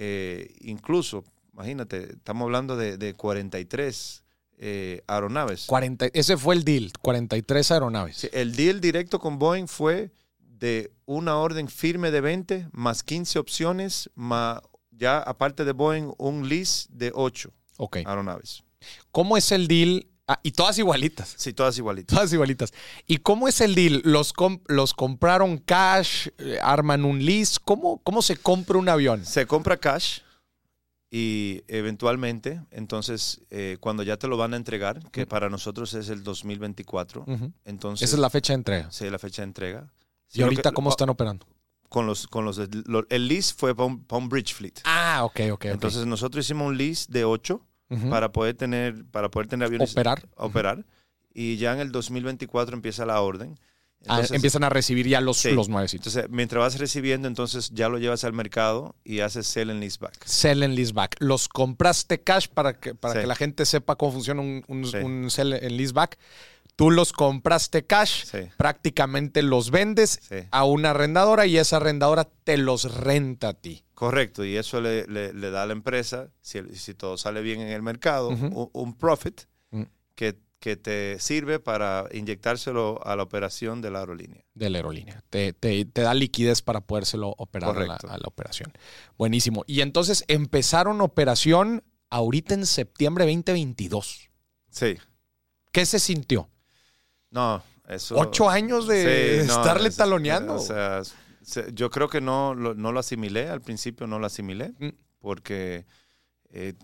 [0.00, 4.22] Eh, incluso, imagínate, estamos hablando de, de 43
[4.58, 5.66] eh, aeronaves.
[5.66, 8.16] 40, ese fue el deal, 43 aeronaves.
[8.16, 13.40] Sí, el deal directo con Boeing fue de una orden firme de 20 más 15
[13.40, 14.60] opciones, más
[14.92, 17.96] ya aparte de Boeing un lease de 8 Ok.
[18.06, 18.62] aeronaves.
[19.10, 20.06] ¿Cómo es el deal?
[20.30, 21.34] Ah, y todas igualitas.
[21.38, 22.14] Sí, todas igualitas.
[22.14, 22.72] Todas igualitas.
[23.06, 24.02] ¿Y cómo es el deal?
[24.04, 26.28] ¿Los, com- los compraron cash?
[26.36, 27.56] eh, ¿Arman un lease?
[27.64, 29.24] ¿Cómo, ¿Cómo se compra un avión?
[29.24, 30.18] Se compra cash
[31.10, 36.10] y eventualmente, entonces, eh, cuando ya te lo van a entregar, que para nosotros es
[36.10, 37.50] el 2024, Ujú.
[37.64, 38.06] entonces...
[38.06, 38.92] Esa es la fecha de entrega.
[38.92, 39.90] sí, la fecha de entrega.
[40.34, 41.46] ¿Y ahorita que- cómo están operando?
[41.88, 44.74] Con los, con los, lo- el lease fue para un, para un bridge fleet.
[44.84, 45.52] Ah, ok, ok.
[45.52, 45.64] ok.
[45.64, 47.64] Entonces nosotros hicimos un lease de 8
[48.10, 50.28] Para poder tener, para poder tener aviones operar.
[50.36, 50.84] operar.
[51.32, 53.58] Y ya en el 2024 empieza la orden.
[54.06, 55.50] Ah, empiezan a recibir ya los, Sí.
[55.52, 56.14] los nuevecitos.
[56.14, 60.24] entonces, mientras vas recibiendo, entonces ya lo llevas al mercado y haces sell and leaseback.
[60.24, 61.16] Sell and leaseback.
[61.18, 63.20] ¿Los compraste cash para que, para Sí.
[63.20, 64.98] que la gente sepa cómo funciona un, un, Sí.
[64.98, 66.16] un sell and leaseback?
[66.76, 70.20] Tú los compraste cash, prácticamente los vendes
[70.52, 73.82] a una arrendadora y esa arrendadora te los renta a ti.
[73.98, 74.44] Correcto.
[74.44, 77.66] Y eso le, le- le da a la empresa, si, si todo sale bien en
[77.68, 79.40] el mercado, un, un profit
[79.72, 79.82] Mm.
[80.14, 84.44] que, que te sirve para inyectárselo a la operación de la aerolínea.
[84.54, 85.22] de la aerolínea.
[85.30, 88.08] Te, te- te da liquidez para podérselo operar a la, Correcto.
[88.10, 88.72] a la operación.
[89.16, 89.64] Buenísimo.
[89.66, 94.30] Y entonces empezaron operación ahorita en septiembre 2022.
[94.70, 94.96] Sí.
[95.72, 96.48] ¿Qué se sintió?
[97.30, 98.16] No, eso...
[98.16, 100.54] Ocho años de Sí, no, estarle es- taloneando.
[100.54, 101.14] O sea, se-
[101.74, 104.88] yo creo que no lo, no lo asimilé, al principio no lo asimilé, Mm.
[105.20, 105.84] porque
[106.50, 106.74] eh,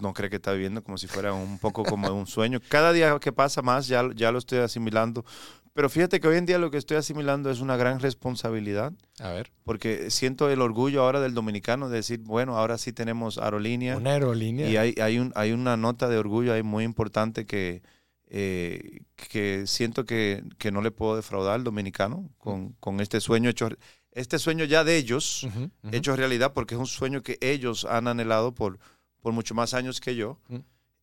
[0.00, 2.60] no creo que está viviendo como si fuera un poco como un sueño.
[2.68, 5.24] Cada día que pasa más ya, ya lo estoy asimilando.
[5.72, 9.30] Pero fíjate que hoy en día lo que estoy asimilando es una gran responsabilidad, a
[9.30, 9.52] ver.
[9.62, 13.96] porque siento el orgullo ahora del dominicano de decir, bueno, ahora sí tenemos aerolínea.
[13.96, 14.68] Una aerolínea.
[14.68, 17.82] Y hay, hay, un, hay una nota de orgullo ahí muy importante que,
[18.26, 23.48] eh, que siento que, que no le puedo defraudar al dominicano con, con este sueño
[23.48, 23.68] hecho,
[24.12, 25.46] este sueño ya de ellos,
[25.92, 28.78] hecho realidad, porque es un sueño que ellos han anhelado por,
[29.20, 30.38] por mucho más años que yo.
[30.48, 30.56] Mm.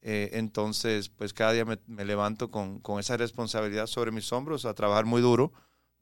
[0.08, 4.66] Eh, entonces, pues cada día me, me levanto con, con esa responsabilidad sobre mis hombros,
[4.66, 5.52] a trabajar muy duro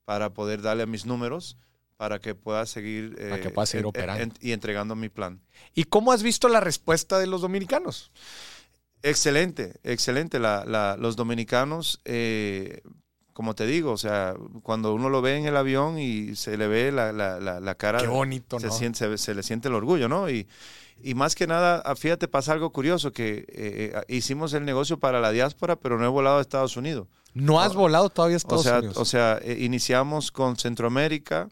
[0.05, 1.57] para poder darle a mis números
[1.95, 4.23] para que pueda seguir, que eh, pueda seguir en- operando.
[4.23, 5.39] en- y entregando mi plan.
[5.73, 8.11] ¿Y cómo has visto la respuesta de los dominicanos?
[9.01, 10.39] Excelente, excelente.
[10.39, 12.81] La, la- los dominicanos, eh,
[13.33, 16.67] como te digo, o sea, cuando uno lo ve en el avión y se le
[16.67, 18.73] ve la, la- la- la cara, Qué bonito, se, ¿no?
[18.73, 20.29] siente, se, se le siente el orgullo, ¿no?
[20.29, 20.47] Y,
[21.01, 24.99] y más que nada, ah, fíjate, pasa algo curioso, que eh, eh, hicimos el negocio
[24.99, 27.07] para la diáspora, pero no he volado a Estados Unidos.
[27.33, 28.97] No has o- volado todavía a O Estados sea, Unidos.
[28.97, 31.49] o sea eh, iniciamos con Centroamérica,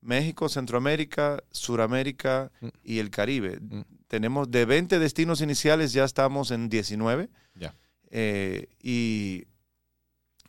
[0.00, 2.68] México, Centroamérica, Suramérica Mm.
[2.84, 3.58] y el Caribe.
[3.60, 3.80] Mm.
[4.06, 7.28] Tenemos de 20 destinos iniciales, ya estamos en 19.
[7.56, 7.74] Ya.
[8.10, 9.46] Eh, y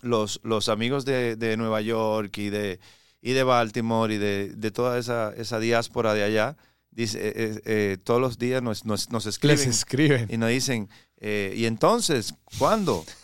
[0.02, 2.80] los, los amigos de, de Nueva York y de,
[3.22, 6.58] y de Baltimore y de, de toda esa, esa diáspora de allá,
[6.92, 10.28] dice, eh, eh, eh, todos los días nos, nos, nos escriben Les escriben.
[10.32, 13.04] y nos dicen, eh, ¿y entonces cuándo?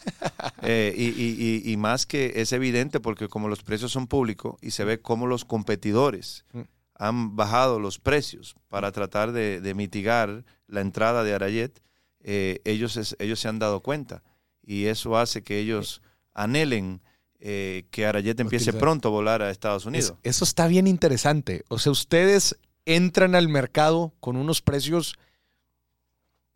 [0.66, 4.56] Eh, y, y- y- y más que es evidente porque como los precios son públicos
[4.62, 6.62] y se ve cómo los competidores Mm.
[6.96, 11.82] han bajado los precios para tratar de, de mitigar la entrada de Arayet,
[12.24, 14.24] eh, ellos, es- ellos se han dado cuenta
[14.66, 16.02] y eso hace que ellos
[16.34, 17.02] anhelen
[17.40, 18.80] eh, que Arayet empiece Utilizar.
[18.80, 20.14] pronto a volar a Estados Es- Unidos.
[20.24, 21.64] eso está bien interesante.
[21.68, 25.16] O sea, ustedes entran al mercado con unos precios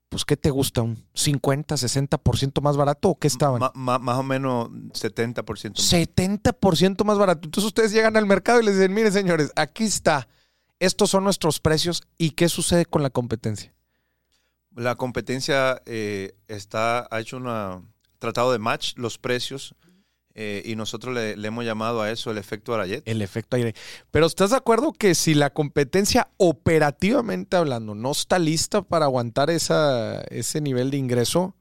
[0.09, 0.81] pues, ¿qué te gusta?
[0.83, 3.61] ¿Un 50, 60% más barato o qué estaban?
[3.75, 5.43] más o menos 70%.
[5.79, 5.91] Más.
[5.91, 7.41] 70% más barato.
[7.47, 10.29] Entonces ustedes llegan al mercado y les dicen, miren señores, aquí está,
[10.79, 13.73] estos son nuestros precios y qué sucede con la competencia.
[14.75, 19.75] La competencia eh, está, ha hecho un tratado de match los precios
[20.39, 23.01] eh, y nosotros le, hemos llamado a eso el efecto Arayet.
[23.07, 23.73] El efecto aire.
[24.11, 29.49] Pero ¿estás de acuerdo que si la competencia operativamente hablando no está lista para aguantar
[29.49, 31.55] esa, ese nivel de ingreso,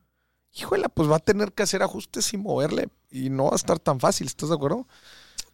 [0.52, 3.78] híjole, pues va a tener que hacer ajustes y moverle y no va a estar
[3.78, 4.86] tan fácil, ¿estás de acuerdo?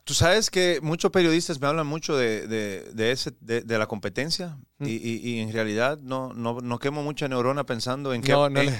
[0.05, 4.87] Tú sabes que muchos periodistas me hablan mucho de, de, ese, de, la competencia mm.
[4.87, 8.33] y, y, en realidad no, no, no, quemo mucha neurona pensando en qué,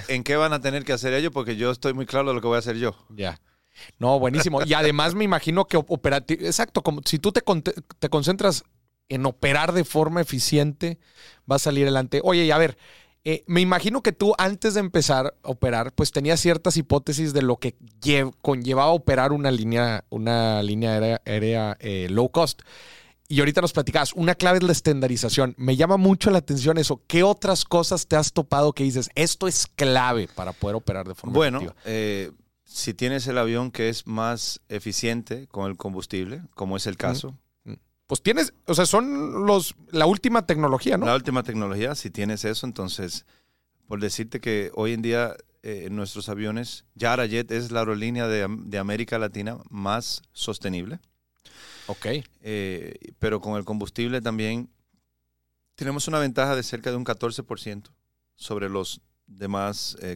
[0.09, 2.41] en, qué van a tener que hacer ellos porque yo estoy muy claro de lo
[2.41, 2.95] que voy a hacer yo.
[3.09, 3.39] Ya.
[3.99, 4.63] No, buenísimo.
[4.65, 7.41] Y además me imagino que operativo, exacto, como si tú te,
[7.99, 8.63] te concentras
[9.09, 10.99] en operar de forma eficiente,
[11.49, 12.21] va a salir adelante.
[12.23, 12.77] Oye, y a ver,
[13.25, 17.41] eh, me imagino que tú antes de empezar a operar, pues tenías ciertas hipótesis de
[17.41, 17.75] lo que
[18.41, 22.61] conllevaba operar una línea, una línea aérea, eh, low cost.
[23.29, 25.55] Y ahorita nos platicabas, una clave es la estandarización.
[25.57, 27.01] Me llama mucho la atención eso.
[27.07, 31.15] ¿Qué otras cosas te has topado que dices, esto es clave para poder operar de
[31.15, 32.31] forma bueno, eh,
[32.65, 37.37] si tienes el avión que es más eficiente con el combustible, como es el caso.
[38.07, 41.05] Pues tienes, o sea, son los la última tecnología, ¿no?
[41.05, 43.25] La última tecnología, si tienes eso, entonces,
[43.87, 45.35] por decirte que hoy en día
[45.65, 50.99] eh, nuestros aviones, ya Arajet es la aerolínea de, América Latina más sostenible.
[51.87, 52.07] Ok.
[52.41, 54.69] Eh, pero con el combustible también
[55.75, 57.89] tenemos una ventaja de cerca de un 14%
[58.35, 58.99] sobre los
[59.37, 59.97] de más...
[60.01, 60.15] Eh,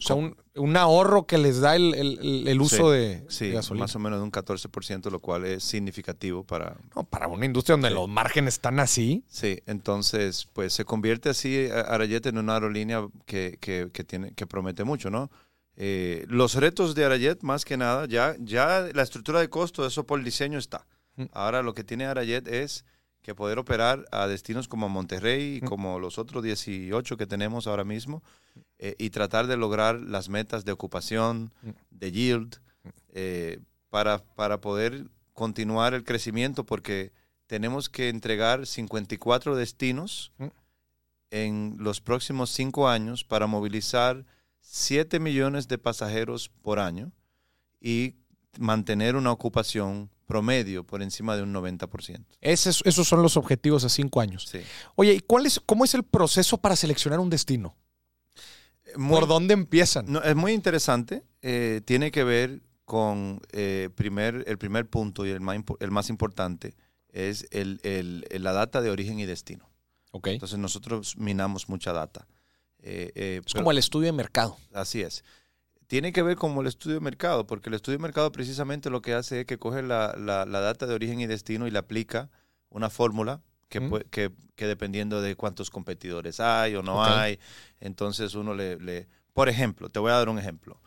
[0.55, 3.83] un, ahorro que les da el, uso de, sí, gasolina.
[3.83, 6.77] más o menos de un 14%, lo cual es significativo para...
[7.09, 9.23] para una industria donde los márgenes están así.
[9.27, 13.57] Sí, entonces, pues se convierte así eh, Arayet en una aerolínea que,
[14.07, 15.29] tiene, que promete mucho, ¿no?
[15.75, 20.05] Eh, los retos de Arayet, más que nada, ya, ya la estructura de costo, eso
[20.05, 20.87] por diseño está.
[21.17, 21.25] Mm.
[21.33, 22.83] Ahora lo que tiene Arayet es
[23.27, 27.83] que poder operar a destinos como Monterrey y como los otros 18 que tenemos ahora
[27.83, 28.23] mismo
[28.79, 31.51] eh, y tratar de lograr las metas de ocupación,
[31.89, 32.55] de yield,
[33.09, 33.59] eh,
[33.89, 37.11] para, para poder continuar el crecimiento porque
[37.47, 40.31] tenemos que entregar 54 destinos
[41.29, 44.25] en los próximos cinco años para movilizar
[44.61, 47.11] 7 millones de pasajeros por año
[47.81, 48.15] y
[48.57, 52.23] mantener una ocupación promedio por encima de un 90%.
[52.41, 54.45] Esos, esos son los objetivos a cinco años.
[54.51, 54.59] Sí.
[54.95, 57.75] Oye, ¿y cuál es, cómo es el proceso para seleccionar un destino?
[58.95, 60.05] ¿Por dónde empiezan?
[60.11, 61.23] No, es muy interesante.
[61.41, 66.09] Eh, tiene que ver con eh, primer, el primer punto y el más, el más
[66.09, 66.75] importante
[67.09, 69.69] es el, la data de origen y destino.
[70.11, 70.33] Okay.
[70.33, 72.27] Entonces nosotros minamos mucha data.
[72.79, 74.57] Eh, es como el estudio de mercado.
[74.73, 75.23] Así es
[75.87, 79.01] tiene que ver como el estudio de mercado, porque el estudio de mercado precisamente lo
[79.01, 82.29] que hace es que coge la, la, data de origen y destino y le aplica
[82.69, 87.39] una fórmula que, que, que, dependiendo de cuántos competidores hay o no hay,
[87.79, 89.07] entonces uno le, le...
[89.33, 90.81] Por ejemplo, te voy a dar un ejemplo.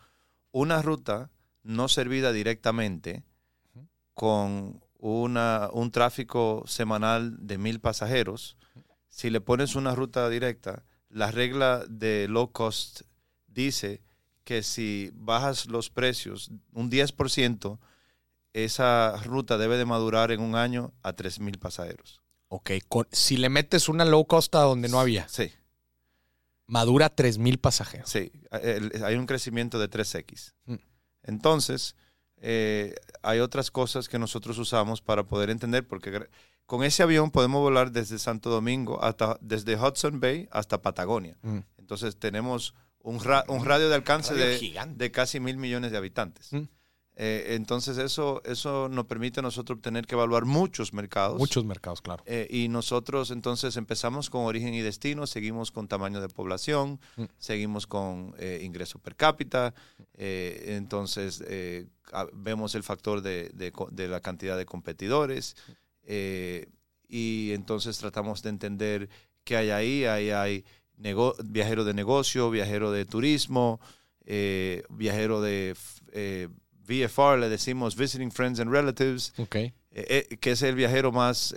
[0.51, 1.31] Una ruta
[1.63, 3.23] no servida directamente
[4.13, 8.55] con una, un tráfico semanal de mil pasajeros,
[9.09, 13.01] si le pones una ruta directa, la regla de low cost
[13.47, 14.01] dice
[14.51, 17.79] que si bajas los precios un 10%,
[18.51, 22.21] esa ruta debe de madurar en un año a 3.000 pasajeros.
[22.49, 22.71] Ok,
[23.13, 25.25] si le metes una low cost a donde no había.
[25.29, 25.53] Sí.
[26.67, 28.09] Madura 3.000 pasajeros.
[28.09, 30.51] Sí, hay un crecimiento de 3X.
[30.65, 30.75] Mm.
[31.23, 31.95] Entonces,
[32.41, 36.27] eh, hay otras cosas que nosotros usamos para poder entender, porque
[36.65, 41.37] con ese avión podemos volar desde Santo Domingo hasta, desde Hudson Bay hasta Patagonia.
[41.41, 41.59] Mm.
[41.77, 43.15] Entonces tenemos un,
[43.47, 44.59] un radio de alcance de,
[44.95, 46.51] de, casi mil millones de habitantes.
[46.53, 46.63] Mm.
[47.17, 51.37] Eh, entonces eso, eso nos permite a nosotros tener que evaluar muchos mercados.
[51.37, 52.23] Muchos mercados, claro.
[52.25, 57.23] Eh, y nosotros entonces empezamos con origen y destino, seguimos con tamaño de población, mm.
[57.37, 59.73] seguimos con eh, ingreso per cápita,
[60.13, 61.43] entonces
[62.33, 65.55] vemos el factor de, de, de, la cantidad de competidores
[66.03, 69.09] y entonces tratamos de entender
[69.43, 70.65] qué hay ahí, ahí hay
[71.43, 73.79] viajero de negocio, viajero de turismo,
[74.25, 75.75] eh, viajero de
[76.13, 76.47] eh,
[76.87, 81.55] VFR, le decimos Visiting Friends and Relatives, eh, que es el viajero más,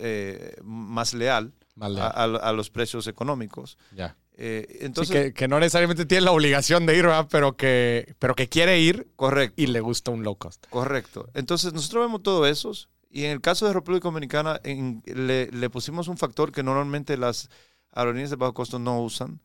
[0.62, 3.78] más leal, A, los precios económicos.
[3.94, 4.16] Ya.
[4.36, 9.08] entonces, que, no necesariamente tiene la obligación de ir, pero que, pero que quiere ir
[9.16, 9.60] correcto.
[9.60, 10.66] y le gusta un low cost.
[10.70, 11.28] Correcto.
[11.34, 12.72] Entonces nosotros vemos todo eso
[13.10, 17.50] y en el caso de República Dominicana le, le pusimos un factor que normalmente las
[17.94, 19.40] aerolíneas de bajo costo no usan,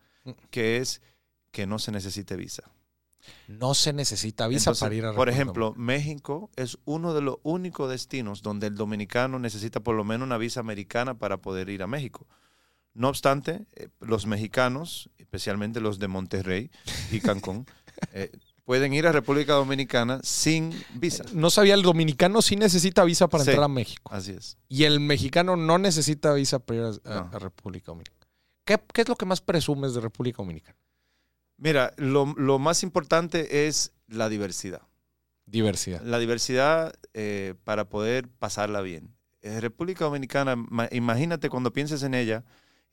[0.50, 1.02] que es
[1.52, 2.64] que no se necesite visa.
[3.48, 7.38] No se necesita visa Entonces, para ir a Por ejemplo, México es uno de los
[7.44, 11.84] únicos destinos donde el dominicano necesita por lo menos una visa americana para poder ir
[11.84, 12.28] a México.
[12.94, 16.72] No obstante, eh, los mexicanos, especialmente los de Monterrey
[17.12, 17.66] y Cancún,
[18.14, 18.32] eh,
[18.64, 21.24] pueden ir a República Dominicana sin visa.
[21.24, 21.42] Dominicana.
[21.42, 23.50] No sabía, el dominicano sí necesita visa para Sí.
[23.52, 24.12] entrar a México.
[24.14, 24.58] Así es.
[24.70, 27.30] Y el mexicano no necesita visa para ir a, a- No.
[27.36, 28.19] a República Dominicana.
[28.70, 30.78] ¿Qué, qué es lo que más presumes de República Dominicana?
[31.58, 34.84] Mira, lo, lo más importante es la diversidad.
[35.48, 36.02] Diversidad.
[36.04, 39.16] La diversidad eh, para poder pasarla bien.
[39.42, 42.44] Eh, República Dominicana, ma- imagínate cuando pienses en ella,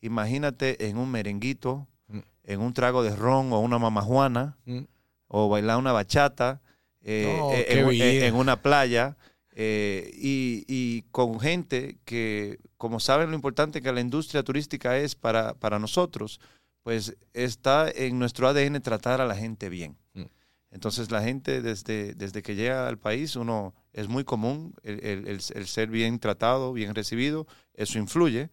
[0.01, 2.21] imagínate en un merenguito, Mm.
[2.45, 4.85] en un trago de ron o una mamajuana, Mm.
[5.29, 6.62] o bailar una bachata
[7.03, 9.17] eh, No, eh, en, en- en una playa
[9.59, 15.14] eh, y, y con gente que, como saben lo importante que la industria turística es
[15.14, 16.40] para, para nosotros,
[16.83, 19.97] pues está en nuestro ADN tratar a la gente bien.
[20.12, 20.25] Mm.
[20.71, 25.27] Entonces la gente desde, desde que llega al país, uno es muy común el, el-
[25.27, 28.51] el- el ser bien tratado, bien recibido, eso influye.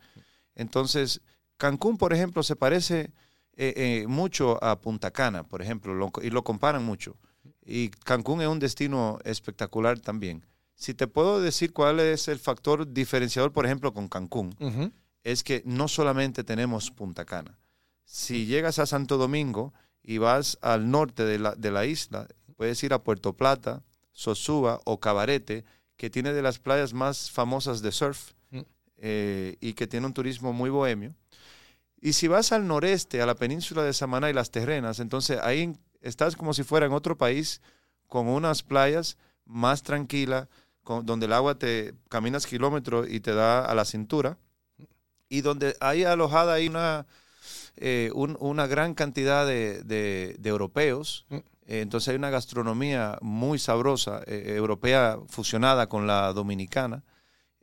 [0.56, 1.22] Entonces
[1.58, 3.12] Cancún, por ejemplo, se parece
[3.56, 7.18] eh, eh, mucho a Punta Cana, por ejemplo, lo- y lo comparan mucho.
[7.66, 10.46] Y Cancún es un destino espectacular también.
[10.76, 14.56] Si te puedo decir cuál es el factor diferenciador, por ejemplo, con Cancún,
[15.24, 17.58] es que no solamente tenemos Punta Cana.
[18.06, 22.84] Si llegas a Santo Domingo y vas al norte de la, de la isla, puedes
[22.84, 25.64] ir a Puerto Plata, Sosúa o Cabarete,
[25.96, 28.60] que tiene de las playas más famosas de surf Mm.
[28.98, 31.16] eh, y que tiene un turismo muy bohemio.
[32.02, 35.74] Y si vas al noreste, a la península de Samaná y las Terrenas, entonces ahí
[36.02, 37.62] estás como si fuera en otro país
[38.08, 40.48] con unas playas más tranquilas,
[40.84, 44.38] con- donde el agua te caminas kilómetros y te da a la cintura,
[45.30, 47.06] y donde hay alojada ahí una,
[47.76, 51.26] eh, un- una gran cantidad de, de- de europeos.
[51.30, 51.36] Mm.
[51.66, 57.04] Eh, entonces hay una gastronomía muy sabrosa, eh, europea fusionada con la dominicana,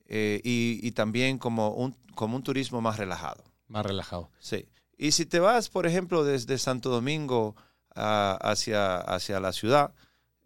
[0.07, 3.45] eh, y, y también como un, como un turismo más relajado.
[3.69, 4.31] Más relajado.
[4.41, 4.67] Sí.
[4.97, 7.55] Y si te vas, por ejemplo, desde Santo Domingo
[7.95, 9.93] a- hacia, hacia la ciudad,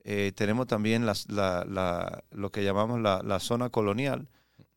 [0.05, 4.29] eh, tenemos también las- la- la- lo que llamamos la, la zona colonial,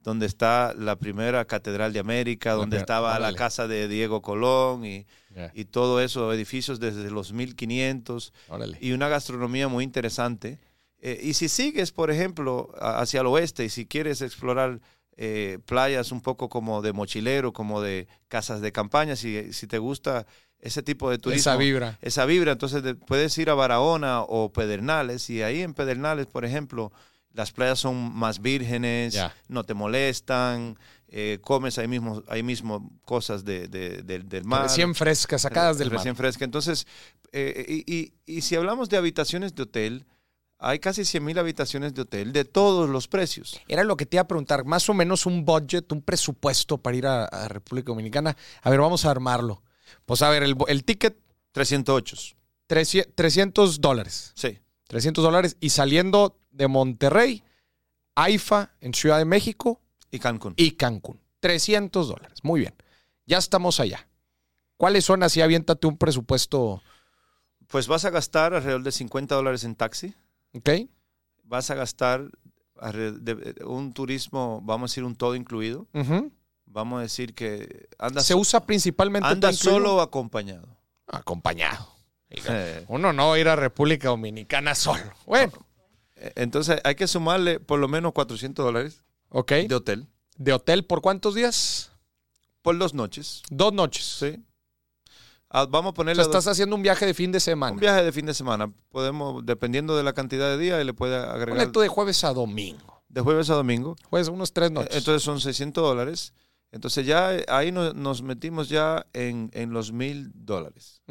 [0.02, 5.06] donde está la primera catedral de América, donde estaba la casa de Diego Colón y,
[5.54, 8.78] y todo eso, edificios desde los 1500 Órale.
[8.80, 10.60] y una gastronomía muy interesante.
[11.00, 14.80] Eh, y si sigues, por ejemplo, hacia el oeste y si quieres explorar
[15.18, 19.78] eh, playas un poco como de mochilero, como de casas de campaña, si, si te
[19.80, 20.26] gusta
[20.60, 21.98] ese tipo de turismo, Esa vibra.
[22.02, 26.46] esa vibra, entonces de- puedes ir a Barahona o Pedernales y ahí en Pedernales, por
[26.46, 26.92] ejemplo,
[27.34, 29.16] las playas son más vírgenes,
[29.48, 30.78] no te molestan,
[31.10, 34.64] eh, comes ahí mismo, ahí mismo cosas de, de- del- del mar.
[34.64, 35.98] Recién frescas, sacadas del mar.
[36.00, 36.44] Recién fresca.
[36.46, 36.88] Entonces,
[37.32, 40.06] eh, y, y- y si hablamos de habitaciones de hotel,
[40.60, 43.62] hay casi 100 mil habitaciones de hotel de todos los precios.
[43.68, 46.98] Era lo que te iba a preguntar, más o menos un budget, un presupuesto para
[46.98, 48.36] ir a, a República Dominicana.
[48.64, 49.62] A ver, vamos a armarlo.
[50.06, 51.18] Pues a ver, el, el ticket,
[51.52, 52.36] 308.
[52.68, 54.34] 300 300 dólares.
[54.36, 54.60] Sí.
[54.88, 55.58] 300 dólares.
[55.60, 57.44] Y saliendo de Monterrey,
[58.16, 60.54] AIFA en Ciudad de México Y Cancún.
[60.58, 61.20] y Cancún.
[61.40, 62.40] 300 dólares.
[62.44, 62.74] Muy bien.
[63.26, 64.08] Ya estamos allá.
[64.78, 65.42] ¿Cuáles son así?
[65.42, 66.82] Aviéntate un presupuesto.
[67.68, 70.14] Pues vas a gastar alrededor de 50 dólares en taxi.
[70.54, 70.70] ¿Ok?
[71.44, 72.30] Vas a gastar
[72.94, 75.88] de- un turismo, vamos a decir, un todo incluido.
[75.94, 76.32] Ujú.
[76.68, 79.28] Vamos a decir que andas, Se usa principalmente.
[79.28, 80.68] anda solo o acompañado.
[81.08, 81.88] Acompañado.
[82.30, 85.04] Eh, Uno no va a ir a República Dominicana solo.
[85.26, 85.54] Bueno,
[86.36, 89.52] Entonces hay que sumarle por lo menos 400 dólares ok.
[89.68, 91.92] de hotel ¿De hotel por cuántos días?
[92.62, 93.44] por dos noches.
[93.50, 94.04] Dos noches.
[94.04, 94.44] Sí.
[95.50, 97.72] Ah, vamos a O ponerle sea, estás haciendo un viaje de fin de semana.
[97.74, 98.70] un viaje de fin de semana.
[98.90, 102.34] Podemos, dependiendo de la cantidad de días, le puede Ponle agregar tú de jueves a
[102.34, 103.02] domingo.
[103.08, 103.96] de jueves a domingo.
[104.10, 104.94] Jueves, unos tres noches.
[104.98, 106.34] Entonces son 600 dólares.
[106.72, 111.02] Entonces ya eh, ahí no- nos metimos ya en, en los mil dólares.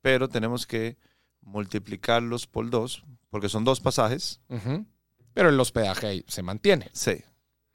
[0.00, 0.96] Pero tenemos que
[1.40, 4.40] multiplicarlos por dos, porque son dos pasajes.
[5.34, 6.90] Pero el hospedaje ahí se mantiene.
[6.92, 7.16] Sí.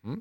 [0.04, 0.18] ¿Mm?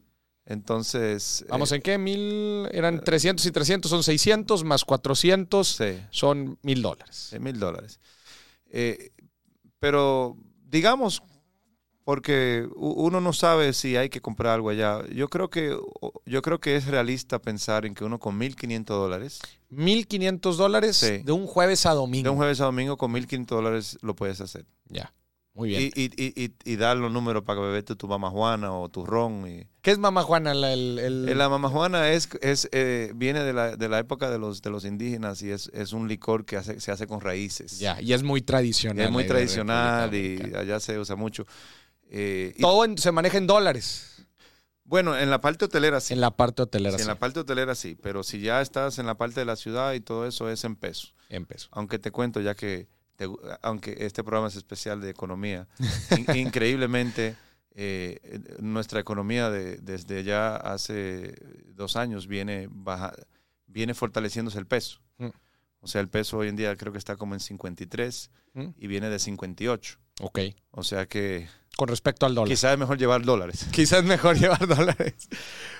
[0.46, 1.44] Entonces...
[1.48, 1.96] Vamos, eh, ¿en qué?
[1.98, 6.00] Mil, eran 300 y 300, son 600 más 400, Sí.
[6.10, 7.34] son mil dólares.
[7.40, 8.00] Mil dólares.
[8.66, 9.12] Eh,
[9.78, 11.22] pero digamos,
[12.05, 15.03] porque uno no sabe si hay que comprar algo allá.
[15.14, 15.76] Yo creo que,
[16.26, 21.18] yo creo que es realista pensar en que uno con 1.500 dólares, 1500 dólares Sí.
[21.18, 22.30] de un jueves a de domingo.
[22.30, 24.66] un jueves a domingo con 1.500 dólares lo puedes hacer.
[24.88, 25.12] Ya.
[25.53, 25.90] Muy bien.
[25.94, 29.05] Y, y, y, y dar los números para que bebete tu mamá Juana o tu
[29.05, 29.46] ron.
[29.48, 29.66] Y...
[29.82, 30.55] ¿Qué es mamá Juana?
[30.55, 33.98] La, el, el- Eh, La mamá Juana es, es, eh, viene de la, de la
[33.98, 37.09] época de los, de los indígenas y es, es un licor que hace- se hace
[37.09, 37.80] con raíces.
[37.80, 39.05] Ya, y es muy tradicional.
[39.07, 41.44] Es muy de tradicional y allá se usa mucho.
[42.12, 44.26] Eh, y- Todo en- se maneja en dólares.
[44.84, 46.12] bueno, en la parte hotelera sí.
[46.14, 49.06] En la parte hotelera, Sí, en la parte hotelera sí, pero si ya estás en
[49.06, 51.14] la parte de la ciudad y todo eso es en pesos.
[51.28, 51.68] en pesos.
[51.72, 53.28] Aunque te cuento ya que, te-
[53.62, 55.68] aunque este programa es especial de economía,
[56.36, 57.36] in- increíblemente
[57.76, 61.36] eh, nuestra economía de- desde ya hace
[61.68, 63.14] dos años viene, baja,
[63.68, 65.00] viene fortaleciéndose el peso.
[65.18, 65.28] Mm.
[65.82, 68.70] O sea, el peso hoy en día creo que está como en 53 Mm.
[68.76, 69.98] y viene de 58.
[70.20, 70.40] Ok.
[70.72, 71.48] O sea que
[71.80, 72.50] Con respecto al dólar.
[72.50, 73.64] quizás es mejor llevar dólares.
[73.72, 75.30] Quizás es mejor llevar dólares.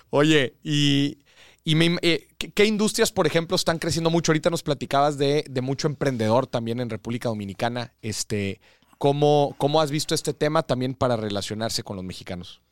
[0.09, 1.19] Oye, y,
[1.63, 4.33] y me- eh, ¿qué, qué industrias, por ejemplo, están creciendo mucho?
[4.33, 7.93] Ahorita nos platicabas de, de mucho emprendedor también en República Dominicana.
[8.01, 8.63] Este,
[8.97, 12.63] ¿cómo, ¿Cómo has visto este tema también para relacionarse con los mexicanos?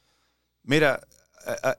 [0.63, 1.01] Mira,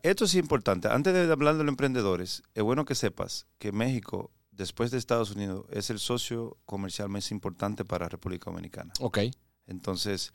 [0.03, 0.87] esto es importante.
[0.87, 5.31] Antes de hablar de los emprendedores, es bueno que sepas que México, después de Estados
[5.31, 8.93] Unidos, es el socio comercial más importante para República Dominicana.
[8.99, 9.17] Ok.
[9.65, 10.31] Entonces,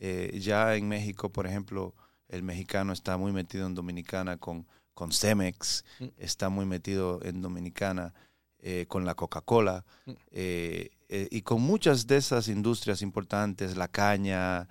[0.00, 1.94] eh, ya en México, por ejemplo,
[2.28, 6.04] el mexicano está muy metido en Dominicana con, con Cemex, Mm.
[6.18, 8.14] está muy metido en Dominicana
[8.60, 10.12] eh, con la Coca-Cola Mm.
[10.32, 10.90] eh,
[11.30, 14.68] y con muchas de esas industrias importantes, la caña.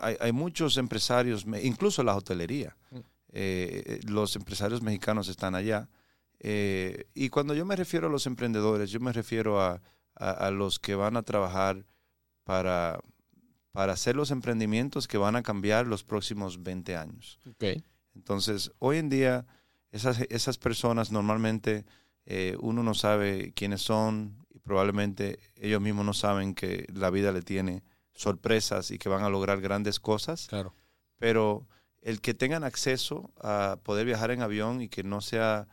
[0.00, 2.76] hay, hay muchos empresarios, incluso la hotelería.
[2.90, 2.98] Mm.
[4.10, 5.88] los empresarios mexicanos están allá.
[6.40, 9.82] y cuando yo me refiero a los emprendedores, yo me refiero a,
[10.14, 11.84] a- a los que van a trabajar
[12.44, 12.98] para,
[13.72, 17.38] para hacer los emprendimientos que van a cambiar los próximos 20 años.
[18.14, 19.46] Entonces, hoy en día,
[19.90, 21.84] esas, esas personas normalmente
[22.26, 27.32] eh, uno no sabe quiénes son y probablemente ellos mismos no saben que la vida
[27.32, 27.82] le tiene
[28.14, 30.74] sorpresas y que van a lograr grandes cosas, Claro.
[31.16, 31.68] pero
[32.02, 35.68] el que tengan acceso a poder viajar en avión y que no sea,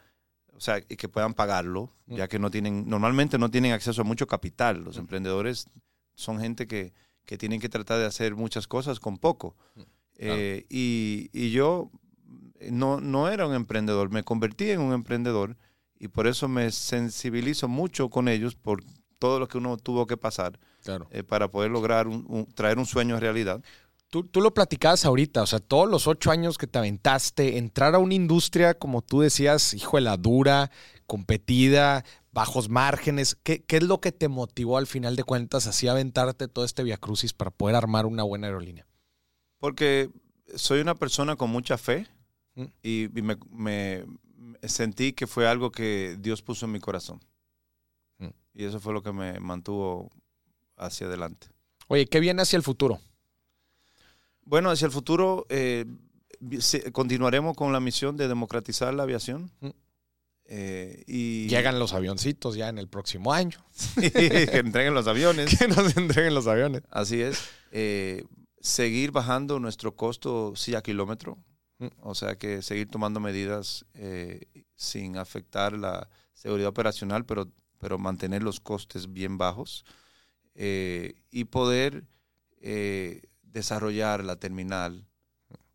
[0.53, 2.15] o sea, y que puedan pagarlo, Mm.
[2.15, 4.83] ya que no tienen, normalmente no tienen acceso a mucho capital.
[4.83, 5.01] Los Mm.
[5.01, 5.67] emprendedores
[6.13, 6.93] son gente que,
[7.25, 9.55] que tienen que tratar de hacer muchas cosas con poco.
[9.75, 9.81] Mm.
[10.17, 11.91] Eh, y, y yo
[12.71, 15.57] no, no era un emprendedor, me convertí en un emprendedor
[15.99, 18.83] y por eso me sensibilizo mucho con ellos por
[19.19, 21.07] todo lo que uno tuvo que pasar Claro.
[21.11, 23.61] eh, para poder lograr un- un- traer un sueño a realidad.
[24.09, 27.95] Tú, tú lo platicabas ahorita, o sea, todos los ocho años que te aventaste, entrar
[27.95, 30.69] a una industria, como tú decías, hijo de la dura,
[31.07, 32.03] competida,
[32.35, 35.93] bajos márgenes, ¿qué, qué es lo que te motivó al final de cuentas así a
[35.93, 38.85] aventarte todo este viacrucis para poder armar una buena aerolínea?
[39.57, 40.11] Porque
[40.53, 42.07] soy una persona con mucha fe
[42.55, 42.63] Mm.
[42.81, 44.05] y, y me,
[44.63, 47.21] sentí que fue algo que Dios puso en mi corazón.
[48.17, 48.29] Mm.
[48.53, 50.11] Y eso fue lo que me mantuvo
[50.77, 51.47] hacia adelante.
[51.87, 52.99] Oye, ¿qué viene hacia el futuro?
[54.43, 55.85] Bueno, hacia el futuro eh,
[56.91, 59.51] continuaremos con la misión de democratizar la aviación.
[59.59, 59.69] Mm.
[60.47, 63.57] Eh, y Llegan los avioncitos ya en el próximo año.
[63.99, 65.55] que entreguen los aviones.
[65.59, 66.83] Que nos entreguen los aviones.
[66.91, 67.49] Así es.
[67.71, 68.23] Eh,
[68.59, 71.37] seguir bajando nuestro costo silla kilómetro.
[71.79, 71.87] Mm.
[72.01, 74.41] O sea que seguir tomando medidas eh,
[74.75, 79.83] sin afectar la seguridad operacional, pero, pero mantener los costes bien bajos.
[80.57, 82.05] Y poder
[83.41, 85.05] desarrollar la terminal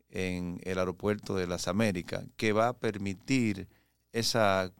[0.09, 3.67] en el aeropuerto de las Américas, que va a permitir
[4.13, 4.71] esa,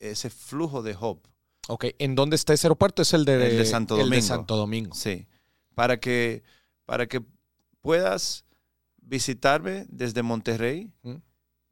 [0.00, 1.20] ese flujo de hub
[1.68, 3.02] Ok, ¿en dónde está ese aeropuerto?
[3.02, 4.26] Es el de, El de Santo el de Domingo.
[4.26, 4.94] Santo Domingo.
[4.94, 5.26] Sí,
[5.76, 6.42] para que,
[6.84, 7.22] para que
[7.80, 8.44] puedas
[9.00, 11.16] visitarme desde Monterrey, Mm.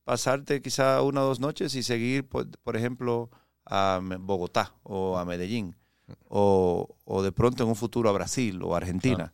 [0.05, 3.31] pasarte quizá una o dos noches y seguir, por, por ejemplo,
[3.67, 5.75] a Bogotá o a Medellín,
[6.29, 9.33] o, o de pronto en un futuro a Brasil o Argentina.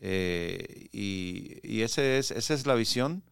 [0.00, 3.22] Eh, y y ese es, esa es la visión.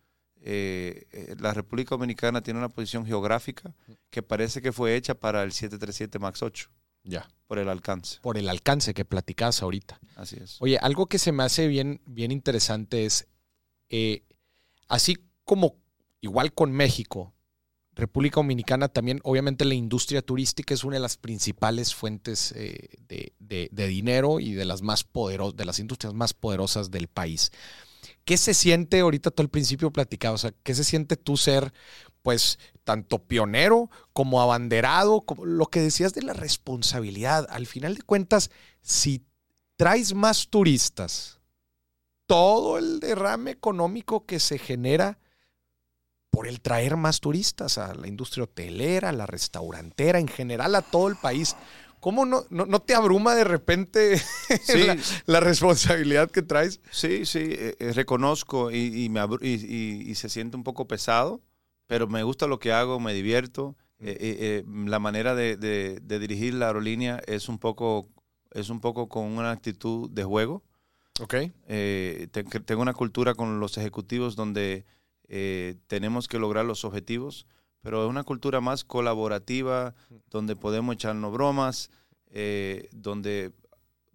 [0.45, 3.75] Eh, eh, la República Dominicana tiene una posición geográfica
[4.11, 6.69] que parece que fue hecha para el 737 MAX 8,
[7.05, 7.29] Ya.
[7.47, 8.19] por el alcance.
[8.23, 10.01] Por el alcance que platicabas ahorita.
[10.17, 10.57] Así es.
[10.61, 13.29] Oye, algo que se me hace bien, bien interesante es,
[13.89, 14.25] eh,
[14.89, 15.77] así como
[16.21, 17.33] igual con México,
[17.95, 23.35] República Dominicana también, obviamente la industria turística es una de las principales fuentes eh, de,
[23.39, 27.53] de- de dinero y de las más poderosas, de las industrias más poderosas del país.
[28.25, 31.73] ¿Qué se siente, ahorita tú al principio platicabas, o sea, qué se siente tú ser,
[32.23, 37.47] pues, tanto pionero como abanderado, como lo que decías de la responsabilidad?
[37.51, 38.51] Al final de cuentas,
[38.81, 39.25] si
[39.77, 41.41] traes más turistas,
[42.27, 45.19] todo el derrame económico que se genera
[46.31, 50.81] por el traer más turistas a la industria hotelera, a la restaurantera, en general a
[50.81, 51.57] todo el país,
[52.03, 54.21] ¿Cómo no, no, te abruma de repente
[55.27, 56.81] la, responsabilidad que traes?
[56.91, 61.41] Sí, sí, eh, eh, reconozco y, me y, se siente un poco pesado,
[61.87, 63.77] pero me gusta lo que hago, me divierto.
[64.01, 64.89] Mm.
[64.89, 68.09] la manera de, dirigir la aerolínea es un poco,
[68.51, 70.65] es un poco con una actitud de juego.
[71.21, 71.35] Ok.
[72.67, 74.85] tengo una cultura con los ejecutivos donde
[75.87, 77.47] tenemos que lograr los objetivos
[77.83, 79.95] pero es una cultura más colaborativa,
[80.31, 81.91] donde podemos echarnos bromas,
[82.31, 83.53] eh, donde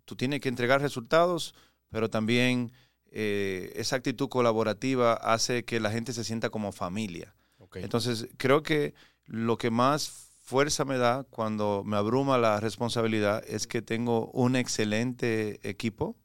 [0.06, 1.54] tú tienes que entregar resultados,
[1.90, 2.72] pero también
[3.12, 7.36] eh, esa actitud colaborativa hace que la gente se sienta como familia.
[7.76, 8.94] Entonces, creo que
[9.26, 14.56] lo que más fuerza me da cuando me abruma la responsabilidad es que tengo un
[14.56, 16.16] excelente equipo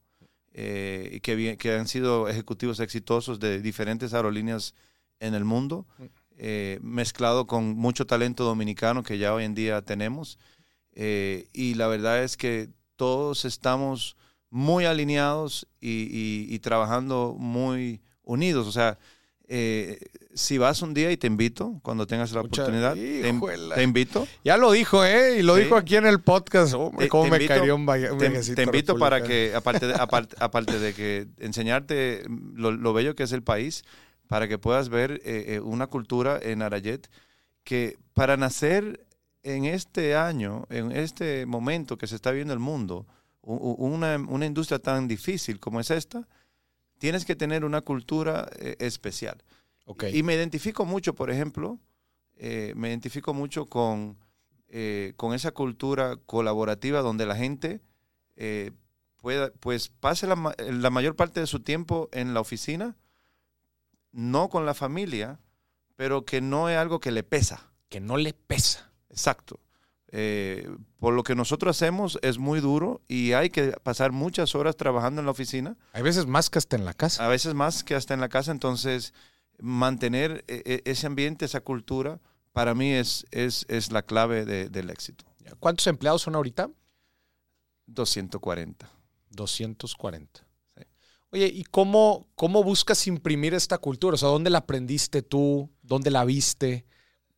[0.53, 4.73] eh, que, que han sido ejecutivos exitosos de diferentes aerolíneas
[5.19, 5.85] en el mundo.
[6.37, 10.39] Eh, mezclado con mucho talento dominicano que ya hoy en día tenemos.
[10.93, 14.15] Eh, y la verdad es que todos estamos
[14.49, 18.67] muy alineados y, trabajando muy unidos.
[18.67, 18.97] O sea,
[19.47, 19.99] eh,
[20.33, 24.27] si vas un día y te invito, cuando tengas la oportunidad, te, invito.
[24.43, 25.39] Ya lo dijo, ¿eh?
[25.39, 26.73] Y lo dijo aquí en el podcast.
[26.73, 27.85] cómo me invito, un,
[28.55, 32.23] Te, invito para que, aparte de, aparte, de que enseñarte
[32.55, 33.83] lo, lo bello que es el país,
[34.33, 37.07] para que puedas ver eh, eh, una cultura en Arayet
[37.63, 39.05] que para nacer
[39.43, 43.05] en este año, en este momento que se está viendo el mundo,
[43.43, 46.27] una, industria tan difícil como es esta,
[46.97, 49.37] tienes que tener una cultura eh, especial.
[50.11, 51.77] Y me identifico mucho, por ejemplo,
[52.39, 54.17] me identifico mucho con,
[55.15, 57.81] con esa cultura colaborativa donde la gente
[59.17, 62.95] pueda, pues pase la, la mayor parte de su tiempo en la oficina,
[64.13, 65.39] no con la familia,
[65.95, 67.71] pero que no es algo que le pesa.
[67.89, 68.91] Que no le pesa.
[69.09, 69.59] Exacto.
[70.15, 74.77] Eh, por lo que nosotros hacemos es muy duro y hay que pasar muchas horas
[74.77, 75.75] trabajando en la oficina.
[75.91, 77.25] Hay veces más que hasta en la casa.
[77.25, 78.51] A veces más que hasta en la casa.
[78.51, 79.13] Entonces,
[79.57, 82.19] mantener e, e, ese ambiente, esa cultura,
[82.51, 85.25] para mí es, es, es la clave del éxito.
[85.59, 86.69] ¿Cuántos empleados son ahorita?
[87.87, 88.89] 240.
[89.31, 90.45] 240.
[91.33, 94.13] Oye, ¿y cómo, cómo buscas imprimir esta cultura?
[94.13, 95.71] O sea, ¿dónde la aprendiste tú?
[95.81, 96.85] ¿Dónde la viste?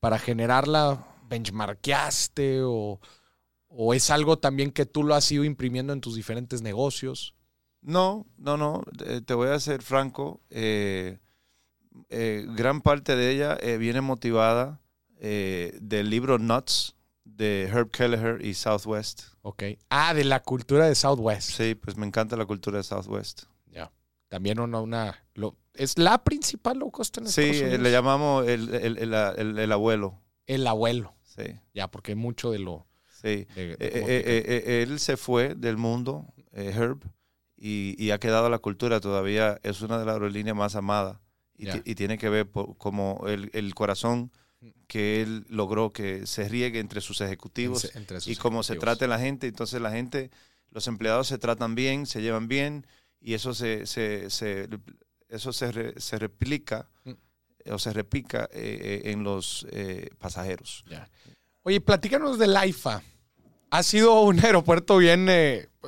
[0.02, 2.64] ¿Para generarla benchmarkeaste?
[2.64, 3.00] ¿O,
[3.70, 7.36] o es algo también que tú lo has ido imprimiendo en tus diferentes negocios?
[7.80, 8.84] No, no, no.
[9.26, 10.42] Te voy a ser franco.
[10.50, 11.20] Eh,
[12.10, 14.82] eh, gran parte de ella eh, viene motivada
[15.22, 19.24] del libro Nuts de Herb Kelleher y Southwest.
[19.42, 19.64] Ok.
[19.90, 21.52] Ah, de la cultura de Southwest.
[21.52, 23.44] Sí, pues me encanta la cultura de Southwest.
[24.28, 25.26] También una, una
[25.78, 30.22] es la principal low cost en Estados Sí, le llamamos el, el, abuelo.
[30.48, 31.14] El abuelo.
[31.24, 31.44] Sí.
[31.74, 32.88] Ya, porque mucho de lo...
[33.22, 33.48] Sí.
[33.56, 37.00] Eh, eh, eh, él se fue del mundo, Herb,
[37.58, 39.00] y, ha quedado la cultura.
[39.00, 41.20] Todavía es una de las aerolíneas más amadas.
[41.58, 44.32] Y, tiene que ver como el, corazón
[44.88, 47.90] que él logró que se riegue entre sus ejecutivos
[48.26, 49.48] y cómo se trate la gente.
[49.48, 50.32] Entonces la gente,
[50.70, 52.86] los empleados se tratan bien, se llevan bien
[53.26, 54.28] y eso se, se,
[55.30, 57.72] eso se, se, replica mm.
[57.72, 60.86] o se repica eh, eh, en los eh, pasajeros.
[61.64, 63.02] Oye, platícanos del AIFA.
[63.72, 65.28] Ha sido un aeropuerto bien,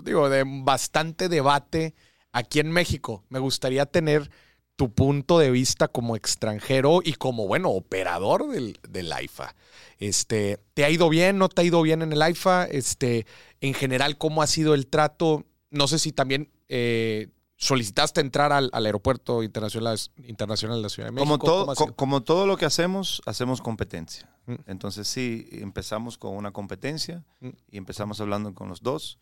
[0.04, 1.94] digo, de bastante debate
[2.32, 3.24] aquí en México.
[3.30, 4.32] Me gustaría tener
[4.76, 9.56] tu punto de vista como extranjero y como, bueno, operador del, del AIFA.
[10.00, 11.38] Este, ¿Te ha ido bien?
[11.38, 12.66] ¿No te ha ido bien en el AIFA?
[12.66, 13.28] Este,
[13.62, 15.46] en general, ¿cómo ha sido el trato?
[15.70, 21.12] No sé si también eh, solicitaste entrar al, aeropuerto internacional, internacional de la Ciudad de
[21.14, 21.38] México.
[21.38, 24.30] Como todo, como todo lo que hacemos, hacemos competencia.
[24.46, 24.56] Mm.
[24.68, 27.50] Entonces sí, empezamos con una competencia mm.
[27.72, 29.20] y empezamos hablando con los dos.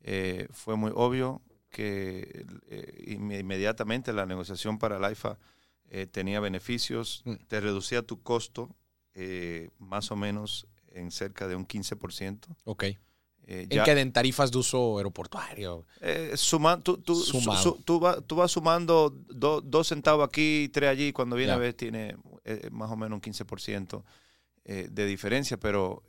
[0.00, 5.38] Eh, fue muy obvio que eh, inmediatamente la negociación para el IFA
[6.10, 7.34] tenía beneficios, mm.
[7.46, 8.74] te reducía tu costo
[9.78, 12.56] más o menos en cerca de un 15%.
[12.64, 12.84] Ok.
[13.48, 13.92] Eh, ¿En qué?
[13.92, 15.86] ¿En tarifas de uso aeroportuario?
[16.00, 17.22] Eh, suma, tú, tú,
[17.84, 22.90] tú, vas sumando dos centavos aquí, tres allí, cuando viene a ver tiene eh, más
[22.90, 24.02] o menos un 15%
[24.64, 26.02] de diferencia, pero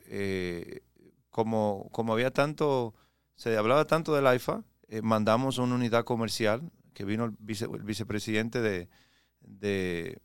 [1.29, 2.95] como, como había tanto,
[3.35, 4.63] se hablaba tanto del IFA,
[5.03, 8.89] mandamos una unidad comercial que vino el, vicepresidente de,
[9.41, 10.19] de,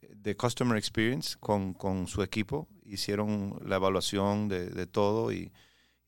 [0.00, 5.52] de, Customer Experience con, con, su equipo, hicieron la evaluación de, de todo y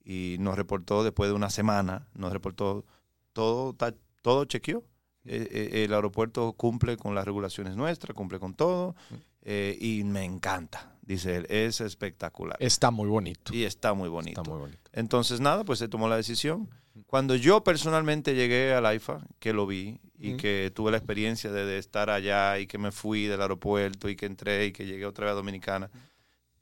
[0.07, 2.85] y nos reportó después de una semana, nos reportó
[3.33, 3.77] todo,
[4.23, 4.85] todo chequeó.
[5.25, 8.95] Eh, eh, el aeropuerto cumple con las regulaciones nuestras, cumple con todo.
[9.43, 10.93] eh, y me encanta.
[11.03, 12.57] Dice él, es espectacular.
[12.61, 13.53] Está muy bonito.
[13.53, 14.41] Y está muy bonito.
[14.43, 14.91] Está muy bonito.
[14.93, 16.69] Entonces, nada, pues se tomó la decisión.
[17.07, 21.65] Cuando yo personalmente llegué al AIFA, que lo vi y que tuve la experiencia de,
[21.67, 25.05] de estar allá y que me fui del aeropuerto y que entré y que llegué
[25.05, 25.91] otra vez a Dominicana,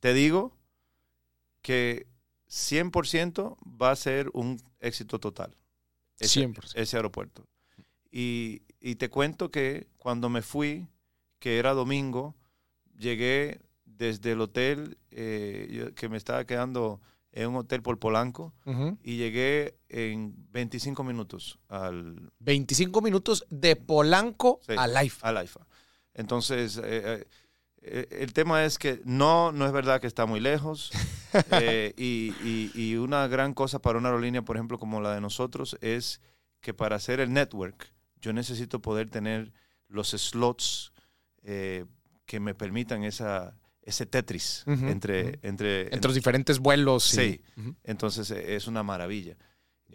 [0.01, 0.57] te digo
[1.63, 2.07] que
[2.55, 5.57] 100% va a ser un éxito total.
[6.21, 6.73] Ese, 100%.
[6.77, 7.47] ese aeropuerto.
[8.11, 10.87] Y, y te cuento que cuando me fui,
[11.41, 12.37] que era domingo,
[12.97, 17.01] llegué desde el hotel eh, que me estaba quedando
[17.33, 18.55] en un hotel por Polanco
[19.03, 24.75] y llegué en 25 minutos al, 25 minutos de Polanco Sí.
[24.79, 25.19] a Life.
[25.23, 25.67] al AIFA.
[26.15, 27.27] Entonces, eh,
[27.87, 30.91] eh, el tema es que no, no es verdad que está muy lejos.
[31.53, 35.21] eh, y, y- y una gran cosa para una aerolínea, por ejemplo, como la de
[35.21, 36.21] nosotros, es
[36.61, 39.53] que para hacer el network, yo necesito poder tener
[39.89, 40.93] los slots
[41.43, 41.85] eh,
[42.27, 47.13] que me permitan esa, ese Tetris entre, entre, Entre los diferentes vuelos.
[47.13, 47.41] y- Sí.
[47.85, 49.37] Entonces eh, es una maravilla.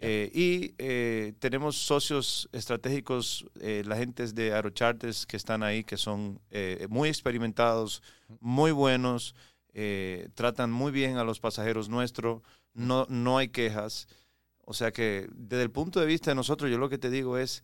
[0.02, 5.98] Eh, y eh, tenemos socios estratégicos, eh, la gente de Aerocharters que están ahí, que
[5.98, 8.02] son eh, muy experimentados,
[8.40, 9.34] muy buenos,
[10.34, 12.42] tratan muy bien a los pasajeros nuestros,
[12.74, 14.08] no, no hay quejas.
[14.64, 17.38] O sea que desde el punto de vista de nosotros, yo lo que te digo
[17.38, 17.62] es,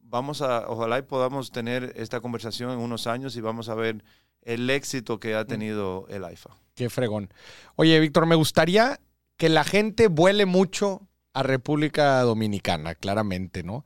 [0.00, 4.04] vamos a, ojalá y podamos tener esta conversación en unos años y vamos a ver
[4.42, 6.50] el éxito que ha tenido el AIFA.
[6.74, 7.32] Qué fregón.
[7.76, 9.00] Oye, Víctor, me gustaría
[9.38, 13.84] que la gente vuele mucho a República Dominicana, claramente, ¿no?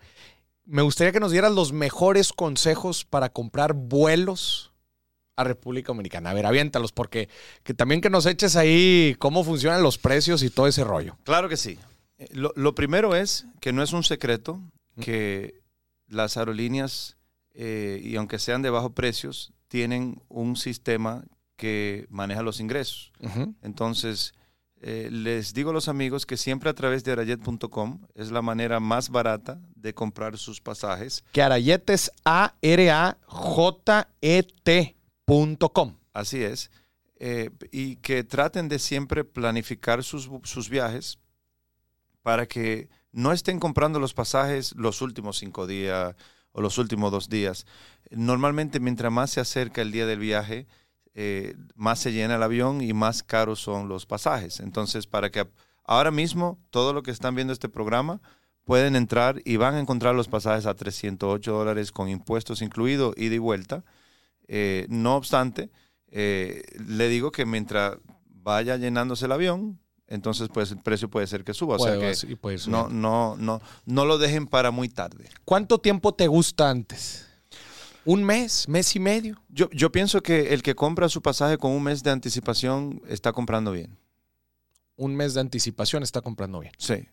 [0.64, 4.72] Me gustaría que nos dieras los mejores consejos para comprar vuelos
[5.36, 6.30] a República Dominicana.
[6.30, 7.28] A ver, aviéntalos, porque
[7.64, 11.16] que también que nos eches ahí cómo funcionan los precios y todo ese rollo.
[11.24, 11.78] Claro que sí.
[12.18, 14.60] Eh, Lo, lo primero es que no es un secreto
[15.00, 15.60] que
[16.06, 17.16] las aerolíneas,
[17.54, 21.24] eh, y aunque sean de bajos precios, tienen un sistema
[21.56, 23.12] que maneja los ingresos.
[23.62, 24.34] Entonces,
[24.84, 28.80] eh, les digo a los amigos que siempre a través de arayet.com es la manera
[28.80, 31.22] más barata de comprar sus pasajes.
[31.30, 32.56] Que Arayet es A-R-A-J-E-T
[35.24, 35.94] punto com.
[36.12, 36.72] Así es.
[37.16, 41.20] Eh, y que traten de siempre planificar sus, sus viajes
[42.22, 46.16] para que no estén comprando los pasajes los últimos cinco días
[46.50, 47.66] o los últimos dos días.
[48.10, 50.66] Normalmente, mientras más se acerca el día del viaje,
[51.14, 54.60] eh, más se llena el avión y más caros son los pasajes.
[54.60, 55.46] Entonces, para que
[55.84, 58.20] ahora mismo, todo lo que están viendo este programa,
[58.64, 63.34] pueden entrar y van a encontrar los pasajes a 308 dólares con impuestos incluidos, ida
[63.34, 63.84] y vuelta.
[64.48, 65.70] Eh, no obstante,
[66.08, 67.96] eh, le digo que mientras
[68.26, 71.76] vaya llenándose el avión, entonces pues el precio puede ser que suba.
[71.76, 72.14] O sea que
[72.68, 75.28] no, no, no, no lo dejen para muy tarde.
[75.44, 77.28] ¿Cuánto tiempo te gusta antes?
[78.04, 78.68] ¿Un mes?
[78.68, 79.40] ¿Mes y medio?
[79.48, 83.32] Yo, yo pienso que el que compra su pasaje con un mes de anticipación está
[83.32, 83.96] comprando bien.
[84.96, 86.72] Un mes de anticipación está comprando bien.
[86.78, 87.06] Sí.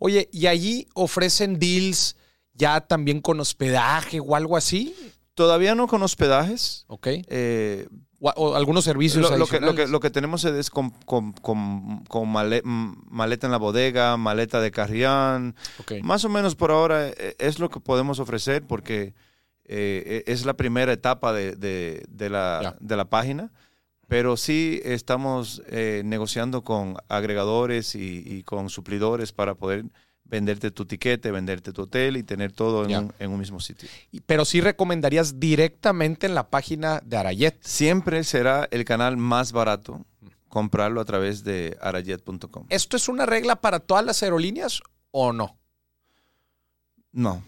[0.00, 2.16] Oye, ¿y allí ofrecen deals
[2.52, 4.94] ya también con hospedaje o algo así?
[5.34, 6.84] Todavía no con hospedajes.
[6.88, 7.06] ¿Ok?
[7.28, 7.86] eh,
[8.18, 11.32] O, o algunos servicios lo, lo que, lo, que, lo que tenemos es con, con,
[11.34, 15.54] con- con male- m- maleta en la bodega, maleta de carrión.
[15.78, 15.92] Ok.
[16.02, 19.14] Más o menos por ahora eh, es lo que podemos ofrecer porque
[19.66, 23.50] eh, es la primera etapa de, de- de la, de la página.
[24.06, 29.86] Pero sí estamos eh, negociando con agregadores y, y con suplidores para poder
[30.24, 33.88] venderte tu tiquete, venderte tu hotel y tener todo en, un, en un mismo sitio.
[34.26, 37.56] Pero sí recomendarías directamente en la página de Arayet.
[37.62, 40.04] Siempre será el canal más barato
[40.48, 42.66] comprarlo a través de arajet.com.
[42.68, 45.58] ¿Esto es una regla para todas las aerolíneas o no?
[47.12, 47.42] No.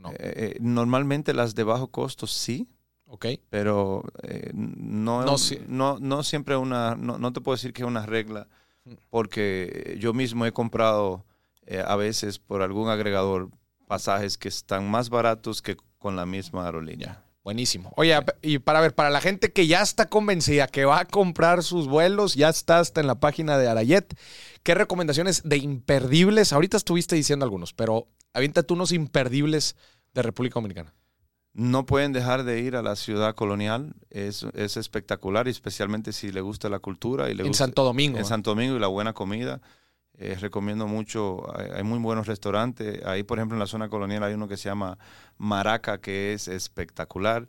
[0.00, 0.10] No.
[0.12, 2.66] Eh, eh, normalmente las de bajo costo sí,
[3.06, 3.26] ¿Ok?
[3.50, 5.24] pero eh, no,
[5.68, 8.48] No, no, siempre una, no, no te puedo decir que es una regla,
[8.84, 8.92] Mm.
[9.10, 11.26] porque yo mismo he comprado
[11.66, 13.50] eh, a veces por algún agregador
[13.86, 17.22] pasajes que están más baratos que con la misma aerolínea.
[17.44, 17.92] Buenísimo.
[17.96, 21.62] Oye, y para ver, para la gente que ya está convencida que va a comprar
[21.62, 24.14] sus vuelos, ya está hasta en la página de Arayet,
[24.62, 26.52] ¿qué recomendaciones de imperdibles?
[26.54, 29.76] Ahorita estuviste diciendo algunos, pero aviéntate unos imperdibles
[30.14, 30.94] de República Dominicana.
[31.52, 36.30] No pueden dejar de ir a la ciudad colonial, es, es espectacular, y especialmente si
[36.30, 38.18] le gusta la cultura y le En gusta, Santo Domingo.
[38.18, 38.28] en ¿eh?
[38.28, 39.60] Santo Domingo y la buena comida.
[40.14, 43.04] Eh, recomiendo mucho, hay, hay muy buenos restaurantes.
[43.04, 44.98] Ahí, por ejemplo, en la zona colonial hay uno que se llama
[45.38, 47.48] Maraca, que es espectacular.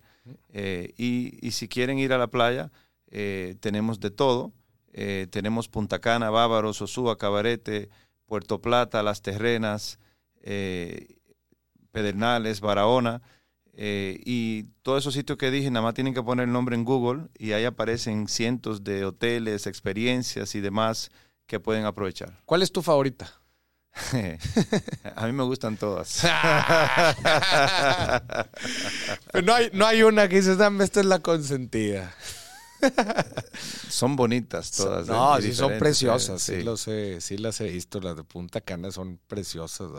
[0.49, 2.71] Eh, y, y si quieren ir a la playa,
[3.11, 4.51] eh, tenemos de todo.
[4.93, 7.89] Eh, tenemos Punta Cana, Bávaro, Sosúa, Cabarete,
[8.25, 9.99] Puerto Plata, Las Terrenas,
[10.41, 11.17] eh,
[11.91, 13.21] Pedernales, Barahona.
[13.73, 16.83] Eh, y todos esos sitios que dije, nada más tienen que poner el nombre en
[16.83, 21.09] Google y ahí aparecen cientos de hoteles, experiencias y demás
[21.47, 22.41] que pueden aprovechar.
[22.45, 23.41] ¿Cuál es tu favorita?
[25.15, 26.21] a mí me gustan todas.
[29.31, 32.13] Pero no hay, no hay una que dices, dame, esta es la consentida.
[33.89, 35.07] son bonitas todas.
[35.07, 35.11] ¿eh?
[35.11, 36.63] No, sí son preciosas, sí.
[36.63, 39.89] lo sé, sí las he visto, las de Punta Cana son preciosas.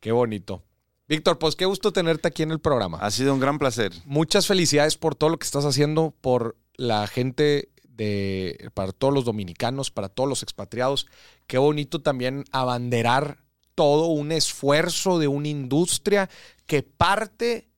[0.00, 0.62] Qué bonito.
[1.06, 2.98] Víctor, pues qué gusto tenerte aquí en el programa.
[2.98, 3.92] Ha sido un gran placer.
[4.06, 9.24] Muchas felicidades por todo lo que estás haciendo, por la gente de, para todos los
[9.24, 11.06] dominicanos, para todos los expatriados.
[11.46, 13.44] Qué bonito también abanderar
[13.74, 16.30] todo un esfuerzo de una industria
[16.66, 17.68] que parte,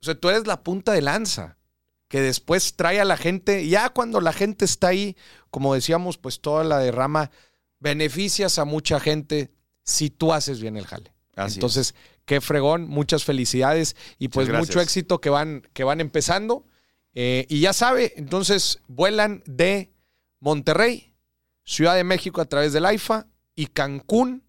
[0.00, 1.58] o sea, tú eres la punta de lanza,
[2.10, 5.16] que después trae a la gente, ya cuando la gente está ahí,
[5.48, 7.30] como decíamos, pues toda la derrama,
[7.78, 9.52] beneficias a mucha gente
[9.84, 11.14] si tú haces bien el jale.
[11.36, 11.94] Entonces,
[12.24, 16.66] qué fregón, muchas felicidades y pues mucho éxito que van, que van empezando.
[17.14, 19.92] Eh, y ya sabe, entonces vuelan de
[20.40, 21.14] Monterrey,
[21.62, 24.42] Ciudad de México a través del AIFA y Cancún,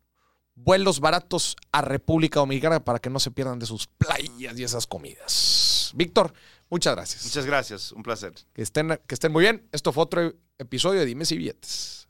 [0.55, 4.88] vuelos baratos a República Dominicana para que no se pierdan de sus playas y esas
[4.88, 5.91] comidas.
[5.93, 6.34] Víctor,
[6.72, 7.24] muchas gracias.
[7.26, 8.34] Muchas gracias, un placer.
[8.54, 9.68] Que estén, que estén muy bien.
[9.72, 12.08] Esto fue otro episodio de Dime si billetes.